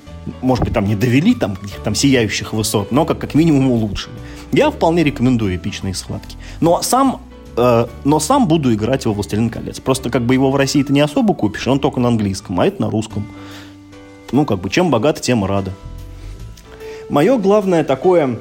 [0.42, 4.14] может быть, там не довели там, там сияющих высот, но как, как минимум улучшили.
[4.52, 6.36] Я вполне рекомендую эпичные схватки.
[6.60, 7.20] Но сам,
[7.56, 9.80] э, но сам буду играть во «Властелин колец».
[9.80, 12.66] Просто как бы его в России ты не особо купишь, он только на английском, а
[12.66, 13.26] это на русском.
[14.32, 15.72] Ну, как бы, чем богато, тем рада.
[17.08, 18.40] Мое главное такое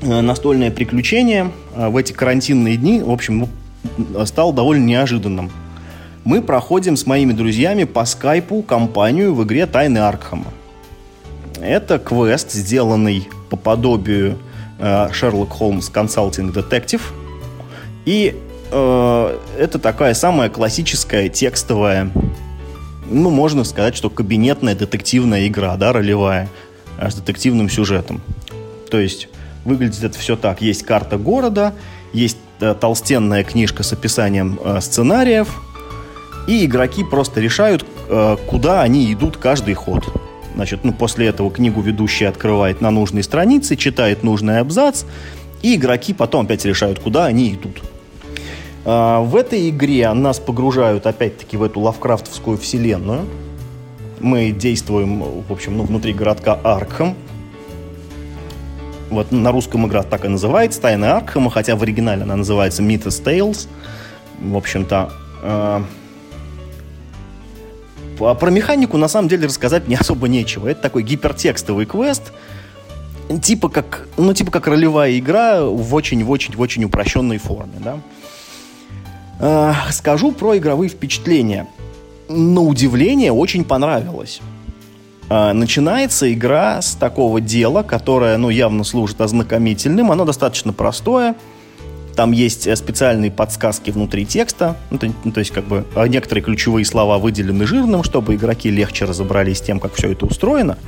[0.00, 3.48] э, настольное приключение э, в эти карантинные дни, в общем,
[4.24, 5.50] стало довольно неожиданным.
[6.24, 10.46] Мы проходим с моими друзьями по скайпу кампанию в игре «Тайны Аркхема».
[11.60, 14.38] Это квест, сделанный по подобию
[15.12, 17.12] Шерлок Холмс Консалтинг Детектив.
[18.04, 18.36] И
[18.70, 22.10] э, это такая самая классическая текстовая,
[23.08, 26.48] ну, можно сказать, что кабинетная детективная игра, да, ролевая,
[26.98, 28.20] э, с детективным сюжетом.
[28.90, 29.28] То есть
[29.64, 30.60] выглядит это все так.
[30.60, 31.74] Есть карта города,
[32.12, 35.60] есть э, толстенная книжка с описанием э, сценариев,
[36.46, 40.04] и игроки просто решают, э, куда они идут каждый ход.
[40.54, 45.04] Значит, ну, после этого книгу ведущий открывает на нужной странице, читает нужный абзац,
[45.62, 47.82] и игроки потом опять решают, куда они идут.
[48.84, 53.24] В этой игре нас погружают опять-таки в эту лавкрафтовскую вселенную.
[54.20, 57.14] Мы действуем, в общем, ну, внутри городка Аркхам.
[59.14, 63.22] Вот на русском игра так и называется, Тайны Аркхама, хотя в оригинале она называется Mythos
[63.22, 63.68] Tales.
[64.40, 65.12] В общем-то,
[65.44, 65.82] э,
[68.20, 70.66] а про механику на самом деле рассказать не особо нечего.
[70.66, 72.32] Это такой гипертекстовый квест,
[73.40, 77.98] типа как, ну, типа как ролевая игра в очень-очень-очень очень упрощенной форме, да.
[79.38, 81.68] Э, скажу про игровые впечатления.
[82.28, 84.40] На удивление очень понравилось.
[85.30, 90.12] Э, начинается игра с такого дела, которое, ну, явно служит ознакомительным.
[90.12, 91.34] Оно достаточно простое.
[92.14, 96.06] Там есть э, специальные подсказки внутри текста, ну, то, ну, то есть как бы а
[96.06, 100.78] некоторые ключевые слова выделены жирным, чтобы игроки легче разобрались с тем, как все это устроено.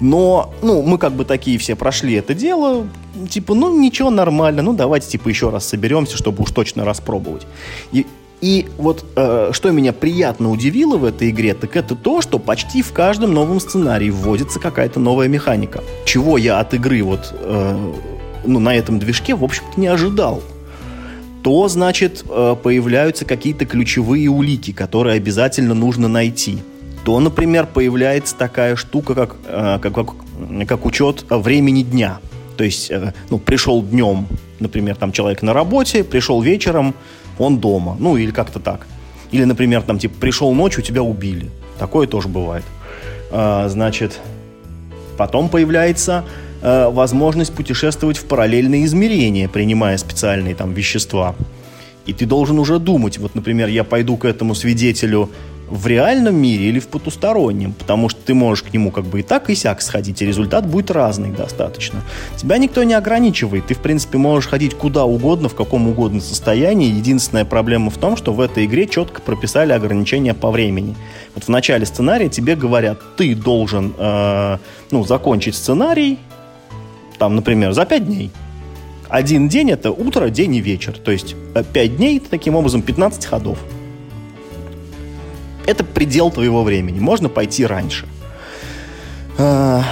[0.00, 2.86] Но, ну, мы как бы такие все прошли это дело,
[3.30, 7.46] типа, ну, ничего, нормально, ну, давайте, типа, еще раз соберемся, чтобы уж точно распробовать.
[7.92, 8.06] И,
[8.44, 12.82] и вот э, что меня приятно удивило в этой игре, так это то, что почти
[12.82, 15.82] в каждом новом сценарии вводится какая-то новая механика.
[16.04, 17.92] Чего я от игры вот э,
[18.44, 20.42] ну, на этом движке, в общем-то, не ожидал
[21.42, 26.58] то, значит, э, появляются какие-то ключевые улики, которые обязательно нужно найти.
[27.04, 30.08] То, например, появляется такая штука, как, э, как, как,
[30.68, 32.18] как учет времени дня.
[32.58, 34.26] То есть, э, ну, пришел днем,
[34.58, 36.94] например, там человек на работе, пришел вечером,
[37.38, 37.96] он дома.
[37.98, 38.86] Ну, или как-то так.
[39.30, 41.50] Или, например, там, типа, пришел ночью, тебя убили.
[41.78, 42.64] Такое тоже бывает.
[43.30, 44.20] Значит,
[45.16, 46.24] потом появляется
[46.62, 51.34] э, возможность путешествовать в параллельные измерения, принимая специальные там вещества.
[52.06, 55.30] И ты должен уже думать, вот, например, я пойду к этому свидетелю
[55.74, 59.22] в реальном мире или в потустороннем, потому что ты можешь к нему как бы и
[59.22, 62.00] так, и сяк сходить, и результат будет разный достаточно.
[62.36, 66.94] Тебя никто не ограничивает, ты, в принципе, можешь ходить куда угодно, в каком угодно состоянии.
[66.94, 70.94] Единственная проблема в том, что в этой игре четко прописали ограничения по времени.
[71.34, 74.58] Вот в начале сценария тебе говорят, ты должен э,
[74.92, 76.18] ну, закончить сценарий,
[77.18, 78.30] там, например, за 5 дней.
[79.08, 80.96] Один день это утро, день и вечер.
[80.96, 83.58] То есть 5 э, дней, таким образом, 15 ходов.
[85.66, 86.98] Это предел твоего времени.
[87.00, 88.06] Можно пойти раньше.
[89.38, 89.82] А,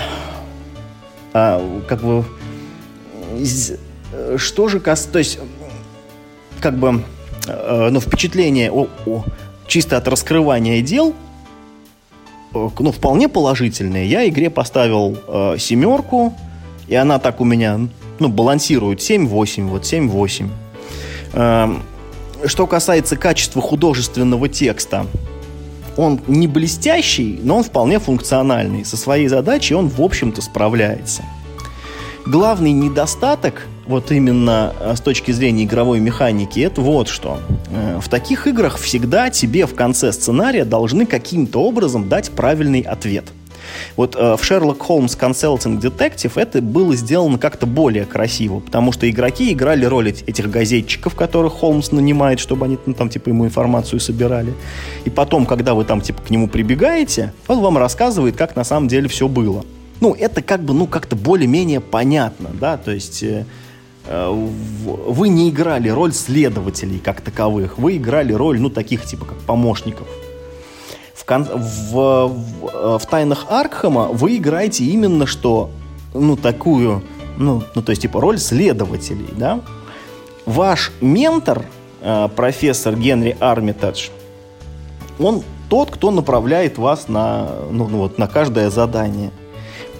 [1.33, 2.25] а, как бы...
[4.37, 5.13] Что же касается...
[5.13, 5.39] То есть,
[6.61, 7.03] как бы...
[7.47, 9.25] Э, ну, впечатление о, о,
[9.67, 11.15] чисто от раскрывания дел
[12.55, 14.07] э, ну, вполне положительные.
[14.07, 16.35] Я игре поставил э, семерку,
[16.87, 17.81] и она так у меня,
[18.19, 20.49] ну, балансирует 7-8, вот 7-8.
[21.33, 21.83] Эм,
[22.45, 25.07] что касается качества художественного текста,
[25.97, 28.85] он не блестящий, но он вполне функциональный.
[28.85, 31.23] Со своей задачей он, в общем-то, справляется.
[32.25, 37.41] Главный недостаток, вот именно э, с точки зрения игровой механики, это вот что.
[37.71, 43.25] Э, в таких играх всегда тебе в конце сценария должны каким-то образом дать правильный ответ–
[43.97, 49.09] вот э, в Sherlock Holmes Consulting Detective это было сделано как-то более красиво, потому что
[49.09, 54.01] игроки играли роль этих газетчиков, которых Холмс нанимает, чтобы они ну, там типа ему информацию
[54.01, 54.55] собирали.
[55.05, 58.89] И потом, когда вы там типа к нему прибегаете, он вам рассказывает, как на самом
[58.89, 59.65] деле все было.
[60.01, 63.45] Ну, это как бы, ну, как-то более-менее понятно, да, то есть э,
[64.07, 64.49] э
[65.07, 70.09] вы не играли роль следователей как таковых, вы играли роль, ну, таких типа как помощников
[71.23, 75.71] в, кон- в, в, э, в тайнах Аркхема вы играете именно что,
[76.15, 77.03] ну, такую,
[77.39, 79.61] ну, ну, то есть, типа, роль следователей, да?
[80.47, 81.65] Ваш ментор,
[82.01, 84.09] э, профессор Генри Армитедж,
[85.21, 89.31] он тот, кто направляет вас на, ну, ну, вот, на каждое задание.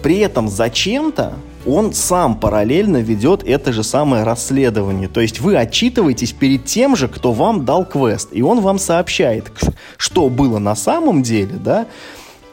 [0.01, 1.33] При этом зачем-то
[1.65, 5.07] он сам параллельно ведет это же самое расследование.
[5.07, 8.29] То есть вы отчитываетесь перед тем же, кто вам дал квест.
[8.31, 9.51] И он вам сообщает,
[9.97, 11.87] что было на самом деле, да,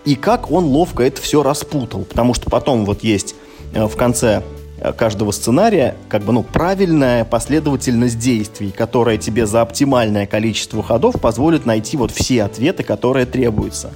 [0.05, 2.05] и как он ловко это все распутал.
[2.05, 3.35] Потому что потом вот есть
[3.75, 4.43] э, в конце
[4.79, 11.21] э, каждого сценария как бы, ну, правильная последовательность действий, которая тебе за оптимальное количество ходов
[11.21, 13.93] позволит найти вот все ответы, которые требуются.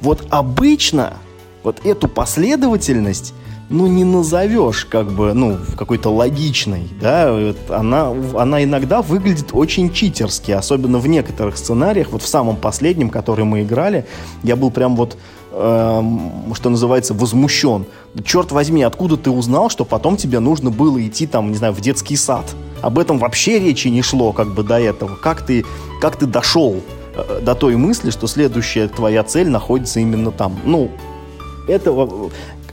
[0.00, 1.14] Вот обычно
[1.62, 3.34] вот эту последовательность
[3.72, 7.34] ну, не назовешь как бы, ну, какой-то логичной, да,
[7.70, 13.44] она, она иногда выглядит очень читерски, особенно в некоторых сценариях, вот в самом последнем, который
[13.44, 14.06] мы играли,
[14.42, 15.16] я был прям вот,
[15.52, 16.02] э,
[16.54, 17.86] что называется, возмущен.
[18.24, 21.80] Черт возьми, откуда ты узнал, что потом тебе нужно было идти там, не знаю, в
[21.80, 22.44] детский сад?
[22.82, 25.16] Об этом вообще речи не шло как бы до этого.
[25.16, 25.64] Как ты,
[26.00, 26.76] как ты дошел
[27.14, 30.58] э, до той мысли, что следующая твоя цель находится именно там?
[30.64, 30.90] Ну,
[31.68, 31.92] это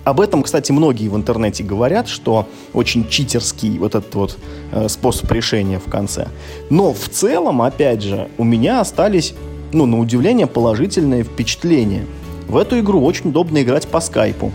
[0.04, 4.38] об этом, кстати, многие в интернете говорят, что очень читерский вот этот вот
[4.72, 6.28] э, способ решения в конце.
[6.70, 9.34] Но в целом, опять же, у меня остались,
[9.74, 12.06] ну, на удивление, положительные впечатления.
[12.48, 14.52] В эту игру очень удобно играть по скайпу.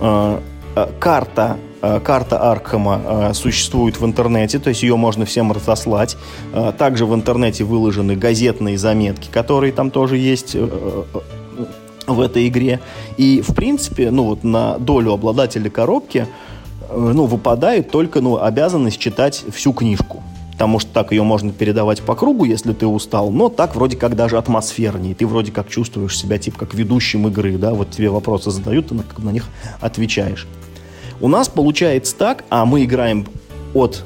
[0.00, 0.38] Э,
[0.76, 6.16] э, карта э, карта Аркхема э, существует в интернете, то есть ее можно всем разослать.
[6.52, 10.54] Э, также в интернете выложены газетные заметки, которые там тоже есть
[12.08, 12.80] в этой игре.
[13.16, 16.26] И, в принципе, ну вот на долю обладателя коробки
[16.88, 20.22] э, ну, выпадает только ну, обязанность читать всю книжку.
[20.52, 24.16] Потому что так ее можно передавать по кругу, если ты устал, но так вроде как
[24.16, 25.14] даже атмосфернее.
[25.14, 28.94] Ты вроде как чувствуешь себя типа как ведущим игры, да, вот тебе вопросы задают, ты
[28.96, 29.46] на, на них
[29.80, 30.48] отвечаешь.
[31.20, 33.26] У нас получается так, а мы играем
[33.72, 34.04] от,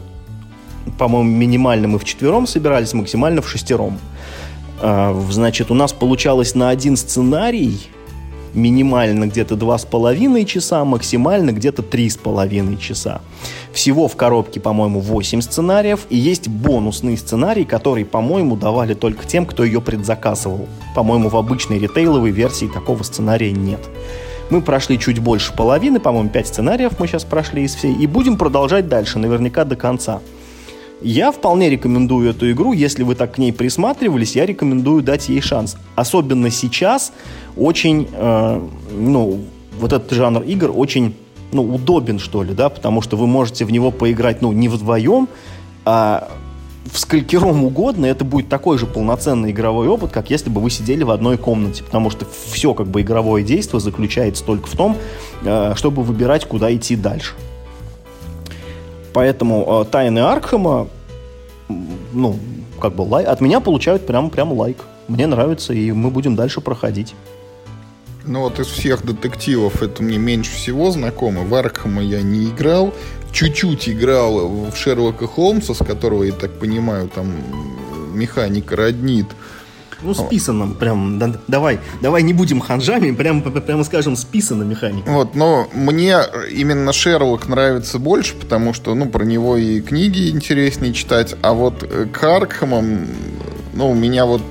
[0.99, 3.99] по-моему, минимально мы четвером собирались, максимально в шестером.
[4.83, 7.89] А, значит, у нас получалось на один сценарий
[8.53, 13.21] минимально где-то два с половиной часа, максимально где-то три с половиной часа.
[13.73, 19.47] Всего в коробке, по-моему, 8 сценариев, и есть бонусный сценарий, который, по-моему, давали только тем,
[19.47, 20.69] кто ее предзаказывал.
[20.95, 23.81] По-моему, в обычной ритейловой версии такого сценария нет.
[24.51, 28.37] Мы прошли чуть больше половины, по-моему, 5 сценариев мы сейчас прошли из всей, и будем
[28.37, 30.21] продолжать дальше, наверняка до конца.
[31.05, 35.41] Я вполне рекомендую эту игру, если вы так к ней присматривались, я рекомендую дать ей
[35.41, 35.77] шанс.
[35.97, 37.13] Особенно сейчас
[37.57, 39.41] очень, э, ну,
[39.81, 41.15] вот этот жанр игр очень,
[41.51, 45.29] ну, удобен, что ли, да, потому что вы можете в него поиграть, ну, не вдвоем,
[45.85, 46.31] а
[46.93, 51.03] в сколькером угодно, это будет такой же полноценный игровой опыт, как если бы вы сидели
[51.03, 54.97] в одной комнате, потому что все как бы игровое действие заключается только в том,
[55.45, 57.35] э, чтобы выбирать, куда идти дальше.
[59.13, 60.89] Поэтому э, тайны Аркхема,
[62.13, 62.39] ну,
[62.81, 64.79] как бы лай, от меня получают прям, прям лайк.
[65.09, 67.15] Мне нравится, и мы будем дальше проходить.
[68.25, 71.43] Ну вот из всех детективов это мне меньше всего знакомо.
[71.43, 72.95] В Аркхема я не играл.
[73.33, 77.33] Чуть-чуть играл в Шерлока Холмса, с которого, я так понимаю, там
[78.15, 79.27] механика роднит.
[80.03, 85.11] Ну, списанным, прям, да, давай, давай не будем ханжами, прям, прямо скажем, списана механика.
[85.11, 86.19] Вот, но мне
[86.51, 91.89] именно Шерлок нравится больше, потому что, ну, про него и книги интереснее читать, а вот
[92.13, 93.07] к Аркхамам,
[93.75, 94.43] ну, у меня вот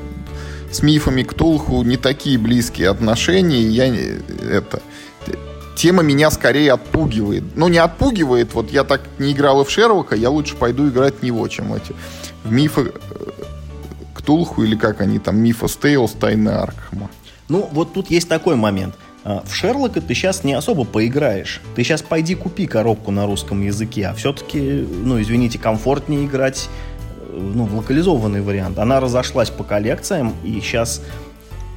[0.71, 3.93] с мифами Ктулху не такие близкие отношения, я
[4.49, 4.81] это
[5.75, 7.43] тема меня скорее отпугивает.
[7.55, 11.23] Ну, не отпугивает, вот я так не играл в Шерлока, я лучше пойду играть в
[11.23, 11.93] него, чем эти
[12.43, 12.93] в мифы
[14.21, 17.09] Ктулху или как они там, Мифос Тейлс, Тайны Аркхема.
[17.49, 18.95] Ну, вот тут есть такой момент.
[19.23, 21.61] А, в Шерлока ты сейчас не особо поиграешь.
[21.75, 26.69] Ты сейчас пойди купи коробку на русском языке, а все-таки, ну, извините, комфортнее играть
[27.17, 28.79] э, ну, в локализованный вариант.
[28.79, 31.01] Она разошлась по коллекциям, и сейчас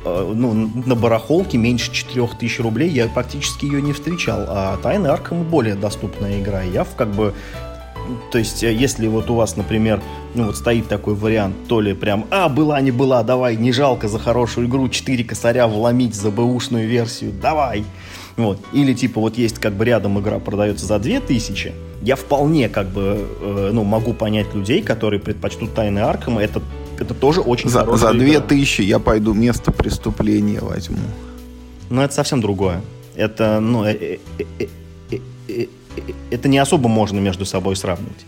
[0.04, 4.44] э, ну, на барахолке меньше 4000 рублей я практически ее не встречал.
[4.48, 6.62] А Тайны Аркхема более доступная игра.
[6.62, 7.34] Я в как бы
[8.30, 10.00] то есть, э, если вот у вас, например,
[10.34, 14.08] ну вот стоит такой вариант, то ли прям, а, была не была, давай, не жалко
[14.08, 17.84] за хорошую игру 4 косаря вломить за бэушную версию, давай.
[18.36, 18.58] Вот.
[18.72, 23.26] Или типа вот есть как бы рядом игра продается за 2000, я вполне как бы,
[23.40, 26.60] э, ну, могу понять людей, которые предпочтут Тайны Аркама, это,
[26.98, 28.88] это тоже очень за, За 2000 игра.
[28.88, 30.98] я пойду место преступления возьму.
[31.90, 32.82] Но это совсем другое.
[33.14, 34.66] Это, ну, э, э, э,
[35.10, 35.66] э, э
[36.30, 38.26] это не особо можно между собой сравнивать.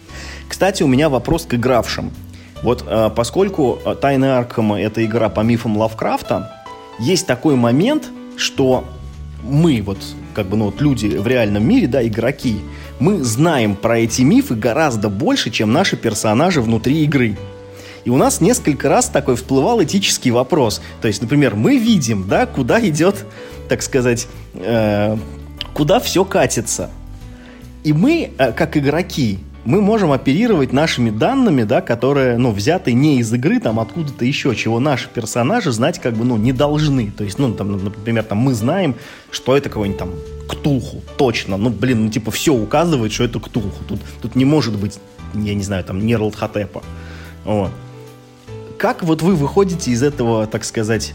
[0.49, 2.11] Кстати, у меня вопрос к игравшим.
[2.63, 6.65] Вот э, поскольку э, «Тайны Аркхема»— это игра по мифам Лавкрафта,
[6.99, 8.05] есть такой момент,
[8.37, 8.85] что
[9.43, 9.99] мы, вот,
[10.35, 12.61] как бы, ну, вот люди в реальном мире, да, игроки,
[12.99, 17.37] мы знаем про эти мифы гораздо больше, чем наши персонажи внутри игры.
[18.05, 20.81] И у нас несколько раз такой всплывал этический вопрос.
[21.01, 23.27] То есть, например, мы видим, да, куда идет,
[23.69, 25.17] так сказать, э,
[25.75, 26.91] куда все катится.
[27.87, 33.21] И мы, э, как игроки, мы можем оперировать нашими данными, да, которые, ну, взяты не
[33.21, 37.13] из игры, там, откуда-то еще, чего наши персонажи знать, как бы, ну, не должны.
[37.13, 38.97] То есть, ну, там, например, там, мы знаем,
[39.31, 40.11] что это какой-нибудь там
[40.49, 41.57] Ктулху, точно.
[41.57, 43.85] Ну, блин, ну, типа, все указывает, что это Ктулху.
[43.87, 44.99] Тут, тут не может быть,
[45.35, 46.83] я не знаю, там, Нерлд Хатепа.
[47.45, 47.71] Вот.
[48.79, 51.15] Как вот вы выходите из этого, так сказать,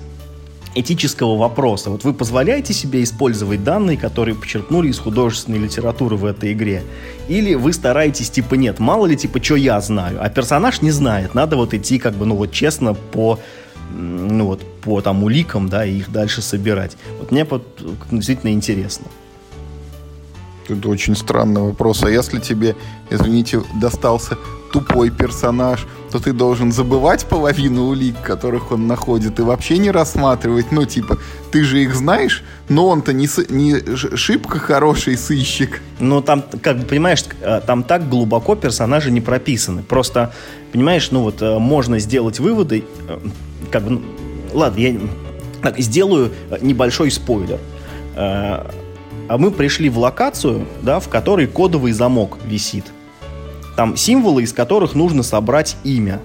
[0.76, 1.90] этического вопроса.
[1.90, 6.84] Вот вы позволяете себе использовать данные, которые почерпнули из художественной литературы в этой игре?
[7.28, 11.34] Или вы стараетесь, типа, нет, мало ли, типа, что я знаю, а персонаж не знает,
[11.34, 13.40] надо вот идти, как бы, ну вот честно по
[13.94, 16.96] ну вот по там уликам, да, и их дальше собирать.
[17.20, 19.08] Вот мне вот, действительно интересно.
[20.70, 22.04] Это очень странный вопрос.
[22.04, 22.76] А если тебе,
[23.10, 24.38] извините, достался
[24.72, 30.72] тупой персонаж, то ты должен забывать половину улик, которых он находит, и вообще не рассматривать.
[30.72, 31.18] Ну, типа,
[31.52, 35.82] ты же их знаешь, но он-то не, не шибко хороший сыщик.
[36.00, 39.84] Ну, там, как бы, понимаешь, э, там так глубоко персонажи не прописаны.
[39.84, 40.34] Просто,
[40.72, 43.20] понимаешь, ну вот, э, можно сделать выводы, э,
[43.72, 44.02] как бы, ну,
[44.54, 45.00] ладно, я
[45.62, 47.60] так, сделаю небольшой спойлер.
[48.14, 52.86] А мы пришли в локацию, да, в которой кодовый замок висит–
[53.76, 56.20] там символы, из которых нужно собрать имя.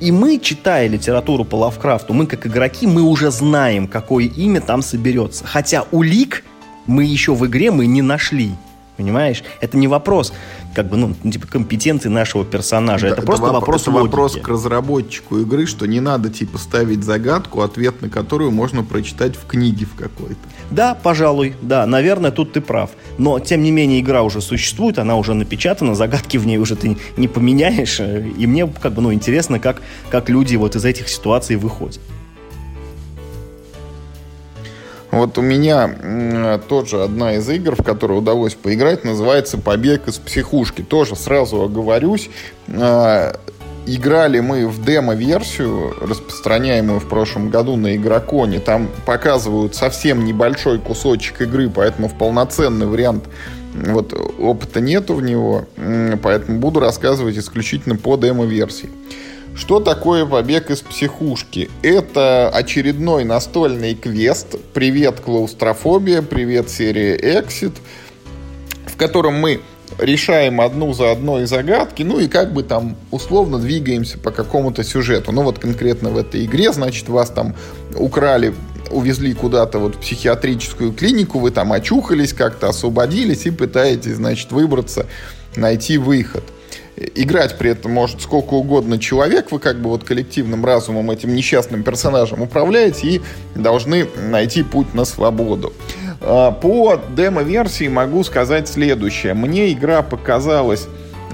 [0.00, 4.82] И мы, читая литературу по Лавкрафту, мы как игроки, мы уже знаем, какое имя там
[4.82, 5.46] соберется.
[5.46, 6.44] Хотя улик
[6.86, 8.50] мы еще в игре мы не нашли.
[8.96, 9.42] Понимаешь?
[9.60, 10.32] Это не вопрос,
[10.74, 13.06] как бы, ну, типа, компетенции нашего персонажа.
[13.08, 14.10] Да, это, это просто воп- вопрос Это логики.
[14.10, 19.36] вопрос к разработчику игры, что не надо, типа, ставить загадку, ответ на которую можно прочитать
[19.36, 20.36] в книге в какой-то.
[20.70, 22.90] Да, пожалуй, да, наверное, тут ты прав.
[23.18, 26.96] Но, тем не менее, игра уже существует, она уже напечатана, загадки в ней уже ты
[27.16, 28.00] не поменяешь.
[28.00, 32.00] И мне, как бы, ну, интересно, как, как люди вот из этих ситуаций выходят.
[35.12, 40.80] Вот у меня тоже одна из игр, в которую удалось поиграть, называется «Побег из психушки».
[40.80, 42.30] Тоже сразу оговорюсь.
[42.68, 43.36] А,
[43.84, 48.58] играли мы в демо-версию, распространяемую в прошлом году на Игроконе.
[48.58, 53.24] Там показывают совсем небольшой кусочек игры, поэтому в полноценный вариант
[53.74, 55.66] вот опыта нету в него,
[56.22, 58.88] поэтому буду рассказывать исключительно по демо-версии.
[59.54, 61.70] Что такое побег из психушки?
[61.82, 64.56] Это очередной настольный квест.
[64.72, 67.74] Привет, клаустрофобия, привет, серия Exit,
[68.86, 69.60] в котором мы
[69.98, 75.32] решаем одну за одной загадки, ну и как бы там условно двигаемся по какому-то сюжету.
[75.32, 77.54] Ну вот конкретно в этой игре, значит, вас там
[77.94, 78.54] украли
[78.90, 85.06] увезли куда-то вот в психиатрическую клинику, вы там очухались, как-то освободились и пытаетесь, значит, выбраться,
[85.56, 86.42] найти выход
[87.14, 91.82] играть при этом может сколько угодно человек, вы как бы вот коллективным разумом этим несчастным
[91.82, 93.20] персонажем управляете и
[93.54, 95.72] должны найти путь на свободу.
[96.20, 99.34] А, по демо-версии могу сказать следующее.
[99.34, 100.86] Мне игра показалась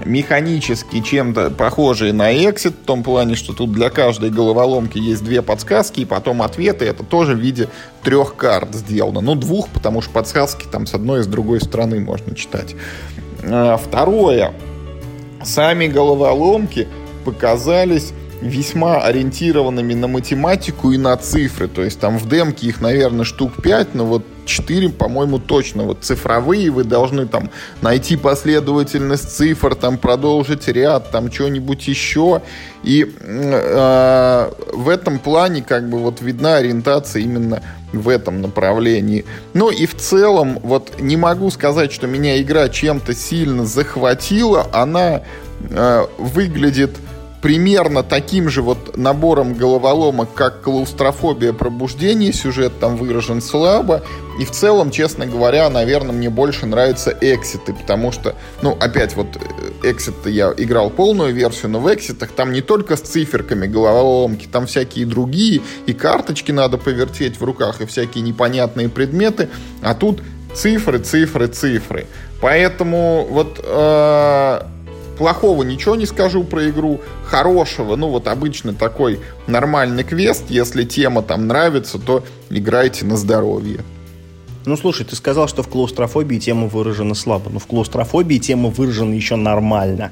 [0.05, 5.41] механически чем-то похожие на Exit, в том плане, что тут для каждой головоломки есть две
[5.41, 7.67] подсказки, и потом ответы, это тоже в виде
[8.03, 9.21] трех карт сделано.
[9.21, 12.75] Ну, двух, потому что подсказки там с одной и с другой стороны можно читать.
[13.43, 14.53] А, второе,
[15.43, 16.87] сами головоломки
[17.25, 21.67] показались весьма ориентированными на математику и на цифры.
[21.67, 25.83] То есть там в демке их, наверное, штук 5, но вот 4, по-моему, точно.
[25.83, 27.49] Вот цифровые вы должны там
[27.81, 32.41] найти последовательность цифр, там продолжить ряд, там что-нибудь еще.
[32.83, 37.61] И э, в этом плане как бы вот видна ориентация именно
[37.93, 39.25] в этом направлении.
[39.53, 44.67] Ну и в целом, вот не могу сказать, что меня игра чем-то сильно захватила.
[44.71, 45.21] Она
[45.69, 46.91] э, выглядит
[47.41, 52.33] примерно таким же вот набором головоломок, как клаустрофобия пробуждения.
[52.33, 54.03] Сюжет там выражен слабо.
[54.39, 59.27] И в целом, честно говоря, наверное, мне больше нравятся экситы, потому что, ну, опять вот
[59.83, 64.65] экситы я играл полную версию, но в экситах там не только с циферками головоломки, там
[64.65, 69.49] всякие другие, и карточки надо повертеть в руках, и всякие непонятные предметы,
[69.81, 70.21] а тут
[70.53, 72.07] цифры, цифры, цифры.
[72.41, 74.61] Поэтому вот э,
[75.19, 81.21] плохого ничего не скажу про игру, хорошего, ну вот обычно такой нормальный квест, если тема
[81.21, 83.81] там нравится, то играйте на здоровье.
[84.65, 87.49] Ну, слушай, ты сказал, что в клаустрофобии тема выражена слабо.
[87.49, 90.11] Но в клаустрофобии тема выражена еще нормально.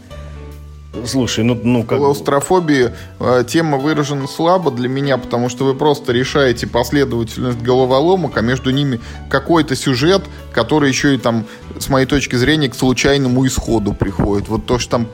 [1.05, 1.99] Слушай, ну, ну как...
[1.99, 8.41] Клаустрофобии э, тема выражена слабо для меня, потому что вы просто решаете последовательность головоломок, а
[8.41, 11.45] между ними какой-то сюжет, который еще и там,
[11.79, 14.49] с моей точки зрения, к случайному исходу приходит.
[14.49, 15.07] Вот то, что там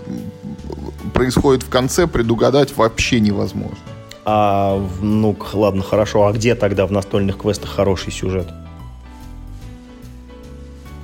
[1.14, 3.78] происходит в конце, предугадать вообще невозможно.
[4.26, 6.28] А, ну, ладно, хорошо.
[6.28, 8.48] А где тогда в настольных квестах хороший сюжет?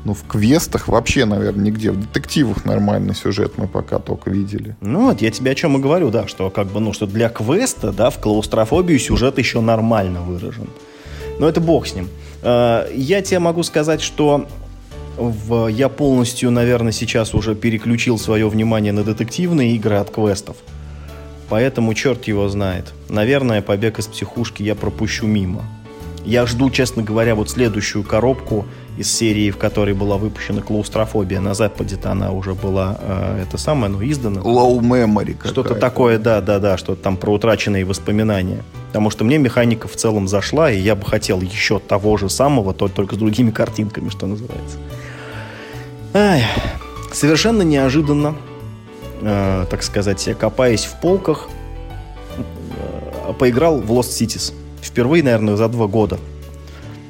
[0.05, 1.91] Ну, в квестах вообще, наверное, нигде.
[1.91, 4.75] В детективах нормальный сюжет мы пока только видели.
[4.81, 7.29] Ну, вот я тебе о чем и говорю, да, что как бы, ну, что для
[7.29, 10.69] квеста, да, в клаустрофобию сюжет еще нормально выражен.
[11.39, 12.07] Но это бог с ним.
[12.41, 14.47] Э, я тебе могу сказать, что
[15.17, 20.57] в, я полностью, наверное, сейчас уже переключил свое внимание на детективные игры от квестов.
[21.49, 22.93] Поэтому черт его знает.
[23.09, 25.63] Наверное, побег из психушки я пропущу мимо.
[26.29, 28.67] Я жду, честно говоря, вот следующую коробку
[28.99, 31.39] из серии, в которой была выпущена клаустрофобия.
[31.39, 34.41] На Западе-то она уже была, э, это самое, ну, издана.
[34.41, 38.61] Low memory Что-то такое, да, да, да, что-то там про утраченные воспоминания.
[38.89, 42.75] Потому что мне механика в целом зашла, и я бы хотел еще того же самого,
[42.75, 44.77] только с другими картинками, что называется.
[46.13, 46.43] Ай,
[47.11, 48.35] совершенно неожиданно,
[49.21, 51.49] э, так сказать, копаясь в полках,
[52.37, 54.53] э, поиграл в Lost Cities.
[54.99, 56.19] Впервые, наверное, за два года.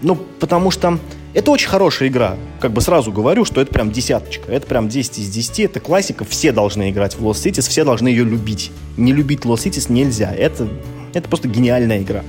[0.04, 1.00] Ну, потому что
[1.34, 2.36] это очень хорошая игра.
[2.60, 4.52] Как бы сразу говорю, что это прям десяточка.
[4.52, 5.62] Это прям 10 из 10.
[5.62, 6.24] Это классика.
[6.24, 7.68] Все должны играть в Lost Cities.
[7.68, 8.72] Все должны ее любить.
[8.96, 10.32] Не любить Lost Cities нельзя.
[10.32, 10.68] Это,
[11.16, 12.24] это просто гениальная игра.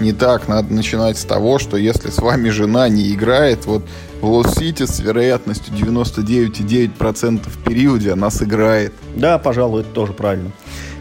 [0.00, 0.48] Не так.
[0.48, 3.84] Надо начинать с того, что если с вами жена не играет, вот
[4.20, 8.94] в Lost Cities с вероятностью 99,9% в периоде она сыграет.
[9.14, 10.50] Да, пожалуй, это тоже правильно.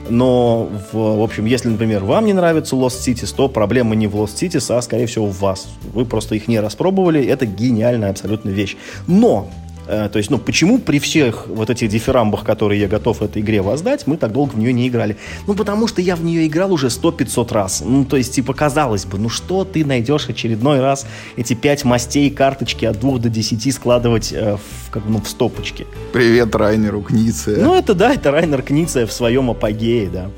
[0.10, 4.16] Но, в, в общем, если, например, вам не нравится Lost Cities, то проблема не в
[4.16, 5.68] Lost Cities, а, скорее всего, в вас.
[5.94, 7.26] Вы просто их не распробовали.
[7.26, 8.78] Это гениальная абсолютно вещь.
[9.08, 9.50] Но
[9.88, 14.06] то есть, ну, почему при всех вот этих дифирамбах, которые я готов этой игре воздать,
[14.06, 15.18] мы так долго в нее не играли?
[15.48, 17.84] Ну, потому что я в нее играл уже 100-500 раз.
[17.86, 21.06] Ну, то есть, типа, казалось бы, ну что ты найдешь очередной раз
[21.38, 25.88] эти пять мастей карточки от 2 до 10 складывать э, в, как, ну, в стопочки?
[26.12, 27.58] Привет Райнеру Книце.
[27.62, 30.30] Ну, это да, это Райнер Книце в своем апогее, да.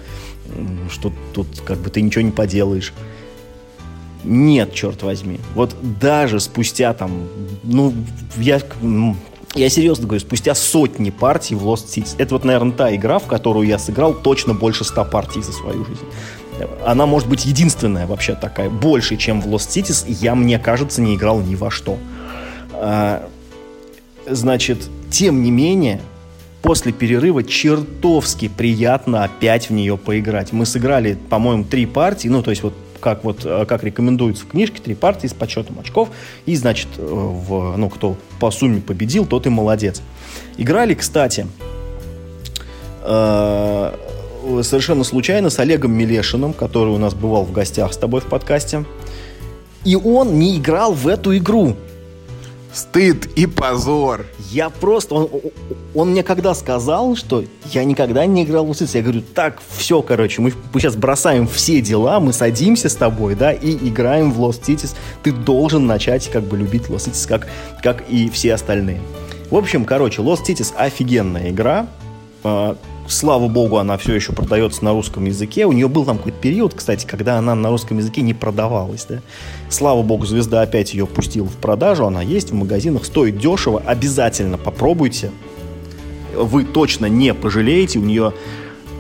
[0.92, 2.94] Что тут как бы ты ничего не поделаешь.
[4.24, 5.40] Нет, черт возьми.
[5.56, 7.28] Вот даже спустя там,
[7.64, 7.94] ну,
[8.38, 8.62] я
[9.56, 12.16] я серьезно говорю, спустя сотни партий в Lost Cities.
[12.18, 15.86] Это вот, наверное, та игра, в которую я сыграл точно больше ста партий за свою
[15.86, 16.06] жизнь.
[16.86, 18.70] Она может быть единственная вообще такая.
[18.70, 21.98] Больше, чем в Lost Cities, я, мне кажется, не играл ни во что.
[22.74, 23.28] А,
[24.28, 26.02] значит, тем не менее,
[26.62, 30.52] после перерыва чертовски приятно опять в нее поиграть.
[30.52, 34.50] Мы сыграли, по-моему, три партии, ну, то есть вот как вот э, как рекомендуется в
[34.50, 36.10] книжке, три партии с подсчетом очков.
[36.46, 40.02] И, значит, э, в, ну, кто по сумме победил, тот и молодец.
[40.58, 41.48] Играли, кстати,
[43.02, 43.92] э,
[44.62, 48.86] совершенно случайно с Олегом Милешиным, который у нас бывал в гостях с тобой в подкасте.
[49.86, 51.76] И он не играл в эту игру.
[52.74, 54.26] Стыд и позор.
[54.52, 55.16] Я просто...
[55.16, 55.30] Он,
[55.96, 60.02] он мне когда сказал, что я никогда не играл в Лусиц, я говорю, так, все,
[60.02, 64.40] короче, мы, мы сейчас бросаем все дела, мы садимся с тобой, да, и играем в
[64.40, 64.96] Lost Cities.
[65.24, 67.48] Ты должен начать как бы любить Lost Cities, как,
[67.82, 69.02] как и все остальные.
[69.50, 71.88] В общем, короче, Lost Cities офигенная игра.
[73.10, 75.66] Слава богу, она все еще продается на русском языке.
[75.66, 79.06] У нее был там какой-то период, кстати, когда она на русском языке не продавалась.
[79.10, 79.22] Да?
[79.68, 82.06] Слава богу, звезда опять ее пустила в продажу.
[82.06, 83.82] Она есть в магазинах, стоит дешево.
[83.84, 85.32] Обязательно попробуйте.
[86.36, 87.98] Вы точно не пожалеете.
[87.98, 88.32] У нее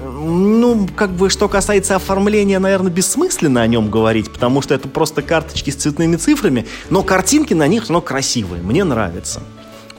[0.04, 5.22] ну, как бы, что касается оформления, наверное, бессмысленно о нем говорить, потому что это просто
[5.22, 9.42] карточки с цветными цифрами, но картинки на них, но красивые, мне нравится.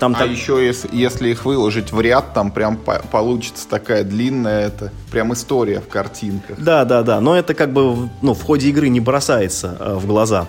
[0.00, 0.30] Там а так...
[0.30, 5.34] еще, если, если их выложить в ряд, там прям по получится такая длинная, это прям
[5.34, 6.58] история в картинках.
[6.58, 7.20] Да, да, да.
[7.20, 10.48] Но это как бы ну, в ходе игры не бросается э, в глаза.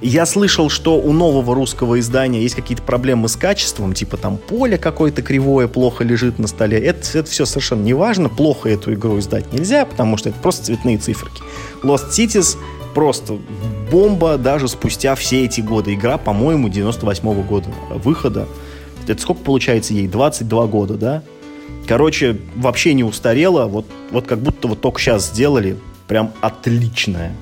[0.00, 4.78] Я слышал, что у нового русского издания есть какие-то проблемы с качеством, типа там поле
[4.78, 6.78] какое-то кривое, плохо лежит на столе.
[6.78, 8.28] Это, это все совершенно не важно.
[8.28, 11.42] Плохо эту игру издать нельзя, потому что это просто цветные циферки.
[11.82, 12.56] Lost Cities
[12.98, 13.38] просто
[13.92, 15.94] бомба даже спустя все эти годы.
[15.94, 18.48] Игра, по-моему, 98 -го года выхода.
[19.06, 20.08] Это сколько получается ей?
[20.08, 21.22] 22 года, да?
[21.86, 23.66] Короче, вообще не устарела.
[23.66, 25.76] Вот, вот как будто вот только сейчас сделали.
[26.08, 27.36] Прям отличная.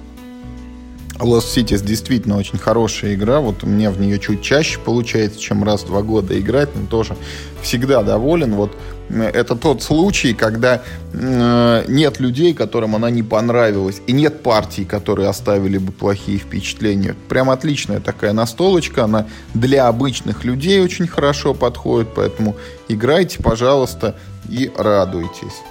[1.19, 3.41] Lost Cities действительно очень хорошая игра.
[3.41, 7.17] Вот меня в нее чуть чаще получается, чем раз в два года играть, но тоже
[7.62, 8.55] всегда доволен.
[8.55, 8.77] Вот
[9.09, 15.29] это тот случай, когда э, нет людей, которым она не понравилась, и нет партий, которые
[15.29, 17.14] оставили бы плохие впечатления.
[17.29, 22.57] Прям отличная такая настолочка, она для обычных людей очень хорошо подходит, поэтому
[22.89, 24.17] играйте, пожалуйста,
[24.49, 25.62] и радуйтесь.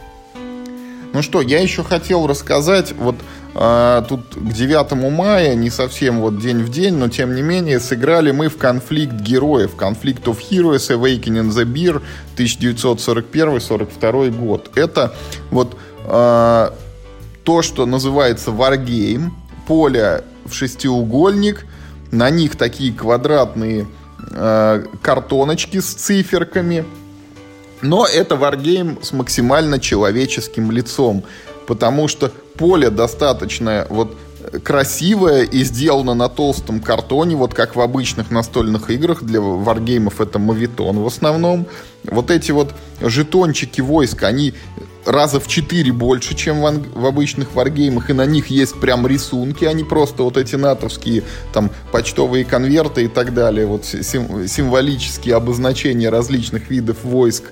[1.14, 3.16] Ну что, я еще хотел рассказать, вот
[3.58, 7.80] а, тут к 9 мая, не совсем вот день в день, но тем не менее,
[7.80, 12.02] сыграли мы в конфликт героев, Conflict of Heroes Awakening the Beer
[12.38, 14.72] 1941-42 год.
[14.76, 15.16] Это
[15.52, 16.74] вот а,
[17.46, 19.32] то, что называется Wargame,
[19.68, 21.66] поле в шестиугольник,
[22.12, 23.88] на них такие квадратные
[24.32, 26.86] э, картоночки с циферками.
[27.82, 31.24] Но это варгейм с максимально человеческим лицом,
[31.66, 34.16] потому что поле достаточно вот
[34.64, 39.24] красивое и сделано на толстом картоне, вот как в обычных настольных играх.
[39.24, 41.66] Для варгеймов это мавитон в основном.
[42.04, 44.54] Вот эти вот жетончики войск, они
[45.06, 49.66] раза в четыре больше, чем в, в обычных варгеймах, и на них есть прям рисунки,
[49.66, 55.36] а не просто вот эти натовские там почтовые конверты и так далее, вот сим символические
[55.36, 57.46] обозначения различных видов войск.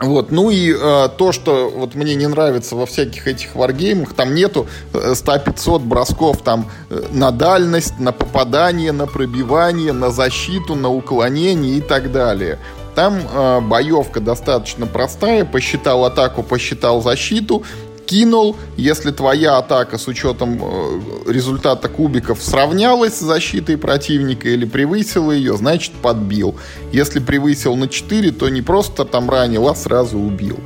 [0.00, 4.32] Вот, ну и э, то, что вот мне не нравится во всяких этих варгеймах, там
[4.32, 10.88] нету 100-500 э, бросков там э, на дальность, на попадание, на пробивание, на защиту, на
[10.88, 12.58] уклонение и так далее.
[12.94, 17.64] Там э, боевка достаточно простая, посчитал атаку, посчитал защиту,
[18.08, 18.56] кинул.
[18.76, 25.56] Если твоя атака с учетом э, результата кубиков сравнялась с защитой противника или превысила ее,
[25.56, 26.56] значит подбил.
[26.92, 30.58] Если превысил на 4, то не просто там ранил, а сразу убил.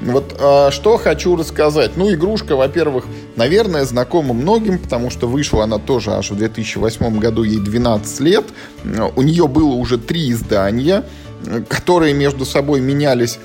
[0.00, 1.96] Вот э, что хочу рассказать.
[1.96, 3.04] Ну, игрушка, во-первых,
[3.36, 8.44] наверное, знакома многим, потому что вышла она тоже аж в 2008 году, ей 12 лет.
[9.16, 11.04] У нее было уже три издания,
[11.68, 13.38] которые между собой менялись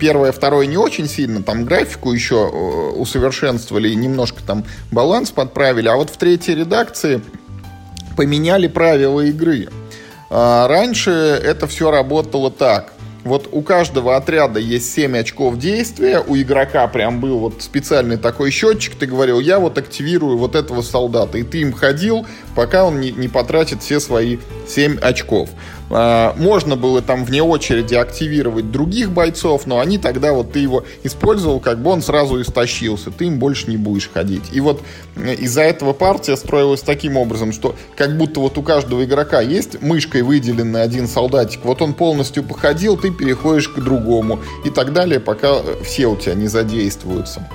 [0.00, 5.86] Первое, второе не очень сильно, там графику еще э, усовершенствовали и немножко там баланс подправили,
[5.86, 7.20] а вот в третьей редакции
[8.16, 9.68] поменяли правила игры.
[10.30, 12.92] А раньше это все работало так.
[13.22, 18.50] Вот у каждого отряда есть 7 очков действия, у игрока прям был вот специальный такой
[18.50, 23.00] счетчик, ты говорил, я вот активирую вот этого солдата, и ты им ходил, пока он
[23.00, 25.50] не, не потратит все свои 7 очков.
[25.90, 30.84] А, можно было там вне очереди активировать других бойцов, но они тогда вот ты его
[31.02, 34.44] использовал, как бы он сразу истощился, ты им больше не будешь ходить.
[34.52, 34.82] И вот
[35.16, 40.22] из-за этого партия строилась таким образом, что как будто вот у каждого игрока есть мышкой
[40.22, 45.56] выделенный один солдатик, вот он полностью походил, ты переходишь к другому и так далее, пока
[45.56, 47.48] э, все у тебя не задействуются.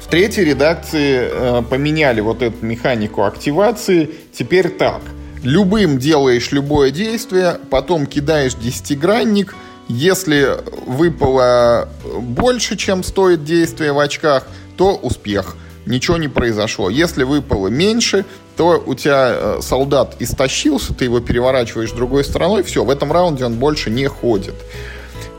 [0.00, 4.10] В третьей редакции э, поменяли вот эту механику активации.
[4.32, 5.00] Теперь так–
[5.42, 9.54] любым делаешь любое действие, потом кидаешь десятигранник.
[9.88, 15.56] Если выпало больше, чем стоит действие в очках, то успех.
[15.84, 16.88] Ничего не произошло.
[16.88, 18.24] Если выпало меньше,
[18.56, 23.44] то у тебя э, солдат истощился, ты его переворачиваешь другой стороной, все, в этом раунде
[23.44, 24.54] он больше не ходит.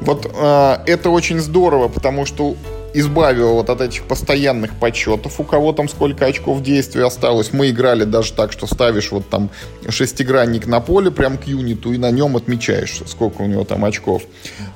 [0.02, 2.56] Вот э, это очень здорово, потому что
[2.94, 7.52] избавил вот от этих постоянных подсчетов, у кого там сколько очков действия осталось.
[7.52, 9.50] Мы играли даже так, что ставишь вот там
[9.90, 14.24] шестигранник на поле прям к юниту и на нем отмечаешь, сколько у него там очков.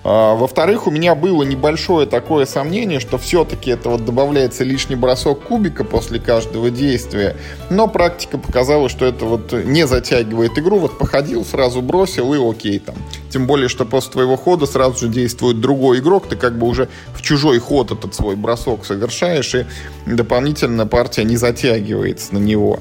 [0.04, 5.44] А, во-вторых, у меня было небольшое такое сомнение, что все-таки это вот добавляется лишний бросок
[5.44, 7.36] кубика после каждого действия,
[7.70, 12.80] но практика показала, что это вот не затягивает игру, вот походил, сразу бросил и окей
[12.80, 12.96] там.
[13.30, 16.90] Тем более, что после твоего хода сразу же действует другой игрок, ты как бы уже
[17.14, 19.66] в чужой ход это этот свой бросок совершаешь, и
[20.06, 22.80] дополнительно партия не затягивается на него.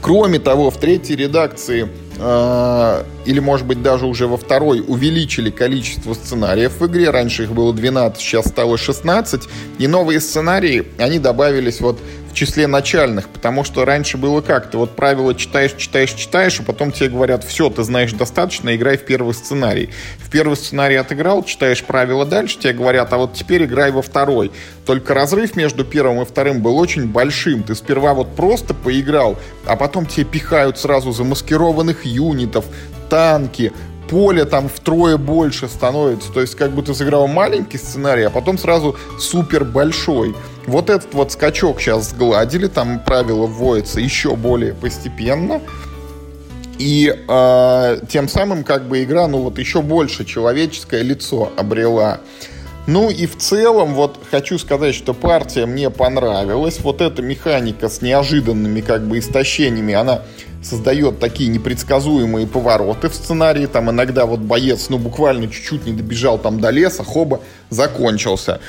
[0.00, 1.88] Кроме того, в третьей редакции
[2.18, 7.10] э, или, может быть, даже уже во второй увеличили количество сценариев в игре.
[7.10, 9.42] Раньше их было 12, сейчас стало 16.
[9.78, 11.98] И новые сценарии, они добавились вот
[12.34, 14.70] числе начальных, потому что раньше было как?
[14.70, 18.96] Ты вот правила читаешь, читаешь, читаешь, а потом тебе говорят, все, ты знаешь достаточно, играй
[18.96, 19.90] в первый сценарий.
[20.18, 24.50] В первый сценарий отыграл, читаешь правила дальше, тебе говорят, а вот теперь играй во второй.
[24.86, 27.62] Только разрыв между первым и вторым был очень большим.
[27.62, 32.64] Ты сперва вот просто поиграл, а потом тебе пихают сразу замаскированных юнитов,
[33.08, 33.72] танки,
[34.08, 36.32] поле там втрое больше становится.
[36.32, 40.34] То есть как бы ты сыграл маленький сценарий, а потом сразу супер большой.
[40.66, 45.60] Вот этот вот скачок сейчас сгладили, там правила вводятся еще более постепенно.
[46.78, 52.20] И э, тем самым как бы игра, ну вот еще больше человеческое лицо обрела.
[52.86, 56.80] Ну и в целом, вот хочу сказать, что партия мне понравилась.
[56.80, 60.22] Вот эта механика с неожиданными как бы истощениями, она
[60.62, 63.66] создает такие непредсказуемые повороты в сценарии.
[63.66, 67.40] Там иногда вот боец, ну, буквально чуть-чуть не добежал там до леса, хоба,
[67.70, 68.60] закончился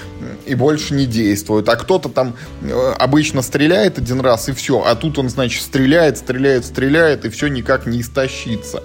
[0.45, 1.67] и больше не действует.
[1.69, 6.17] А кто-то там э, обычно стреляет один раз и все, а тут он, значит, стреляет,
[6.17, 8.83] стреляет, стреляет и все никак не истощится.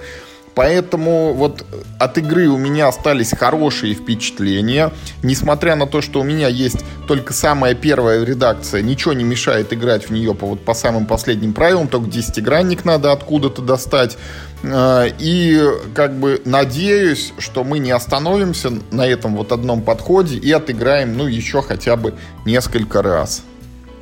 [0.54, 1.64] Поэтому вот
[1.98, 4.92] от игры у меня остались хорошие впечатления.
[5.22, 10.08] Несмотря на то, что у меня есть только самая первая редакция, ничего не мешает играть
[10.08, 14.16] в нее по, вот, по самым последним правилам, только десятигранник надо откуда-то достать.
[14.62, 15.60] А, и
[15.94, 21.26] как бы надеюсь, что мы не остановимся на этом вот одном подходе и отыграем, ну,
[21.26, 22.14] еще хотя бы
[22.46, 23.42] несколько раз.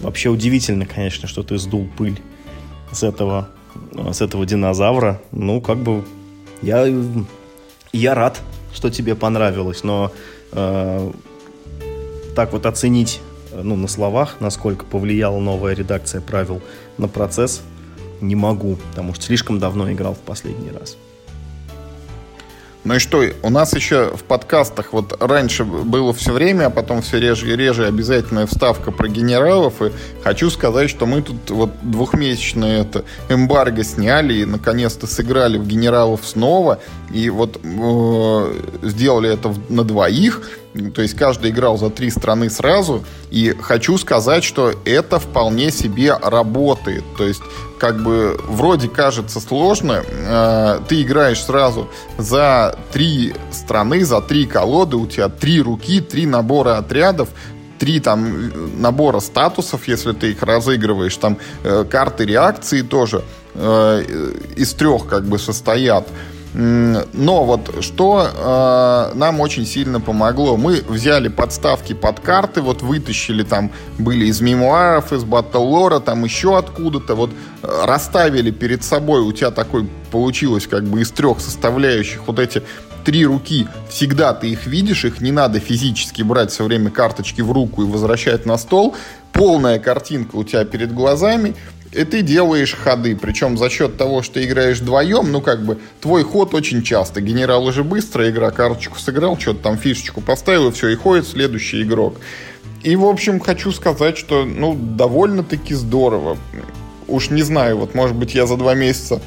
[0.01, 2.21] Вообще удивительно, конечно, что ты сдул пыль
[2.93, 3.49] с этого
[4.13, 5.21] с этого динозавра.
[5.31, 6.05] Ну, как бы
[6.63, 6.87] я,
[7.93, 8.41] я рад,
[8.73, 10.13] что тебе понравилось, но
[10.53, 11.13] э,
[12.35, 13.21] так вот оценить
[13.53, 16.63] ну, на словах, насколько повлияла новая редакция правил
[16.99, 17.63] на процесс,
[18.21, 20.97] не могу, потому что слишком давно играл в последний раз.
[22.85, 27.01] Ну и что, у нас еще в подкастах вот раньше было все время, а потом
[27.01, 29.81] все реже и реже обязательная вставка про генералов.
[29.83, 29.93] И
[30.25, 36.23] хочу сказать, что мы тут вот двухмесячное это эмбарго сняли и наконец-то сыграли в генералов
[36.25, 36.81] снова.
[37.13, 40.41] И вот э, сделали это на двоих.
[40.95, 43.05] То есть каждый играл за три страны сразу.
[43.31, 47.05] И хочу сказать, что это вполне себе работает.
[47.19, 47.43] То есть
[47.79, 50.03] как бы вроде кажется сложно.
[50.07, 54.97] Э, ты играешь сразу за три страны, за три колоды.
[54.97, 57.29] У тебя три руки, три набора отрядов
[57.79, 63.25] три там набора статусов, если ты их разыгрываешь, там э, карты реакции тоже
[63.57, 64.05] э,
[64.55, 66.07] из трех как бы состоят.
[66.55, 73.43] Но вот что э, нам очень сильно помогло, мы взяли подставки под карты, вот вытащили
[73.43, 77.31] там, были из мемуаров, из батл там еще откуда-то, вот
[77.63, 82.63] э, расставили перед собой, у тебя такой получилось как бы из трех составляющих вот эти
[83.03, 87.51] три руки, всегда ты их видишь, их не надо физически брать все время карточки в
[87.51, 88.95] руку и возвращать на стол,
[89.33, 91.57] полная картинка у тебя перед глазами,
[91.93, 93.17] и ты делаешь ходы.
[93.17, 97.21] Причем за счет того, что играешь вдвоем, ну, как бы, твой ход очень часто.
[97.21, 101.83] Генерал уже быстро игра, карточку сыграл, что-то там фишечку поставил, и все, и ходит следующий
[101.83, 102.17] игрок.
[102.83, 106.37] И, в общем, хочу сказать, что, ну, довольно-таки здорово.
[107.07, 109.21] Уж не знаю, вот, может быть, я за два месяца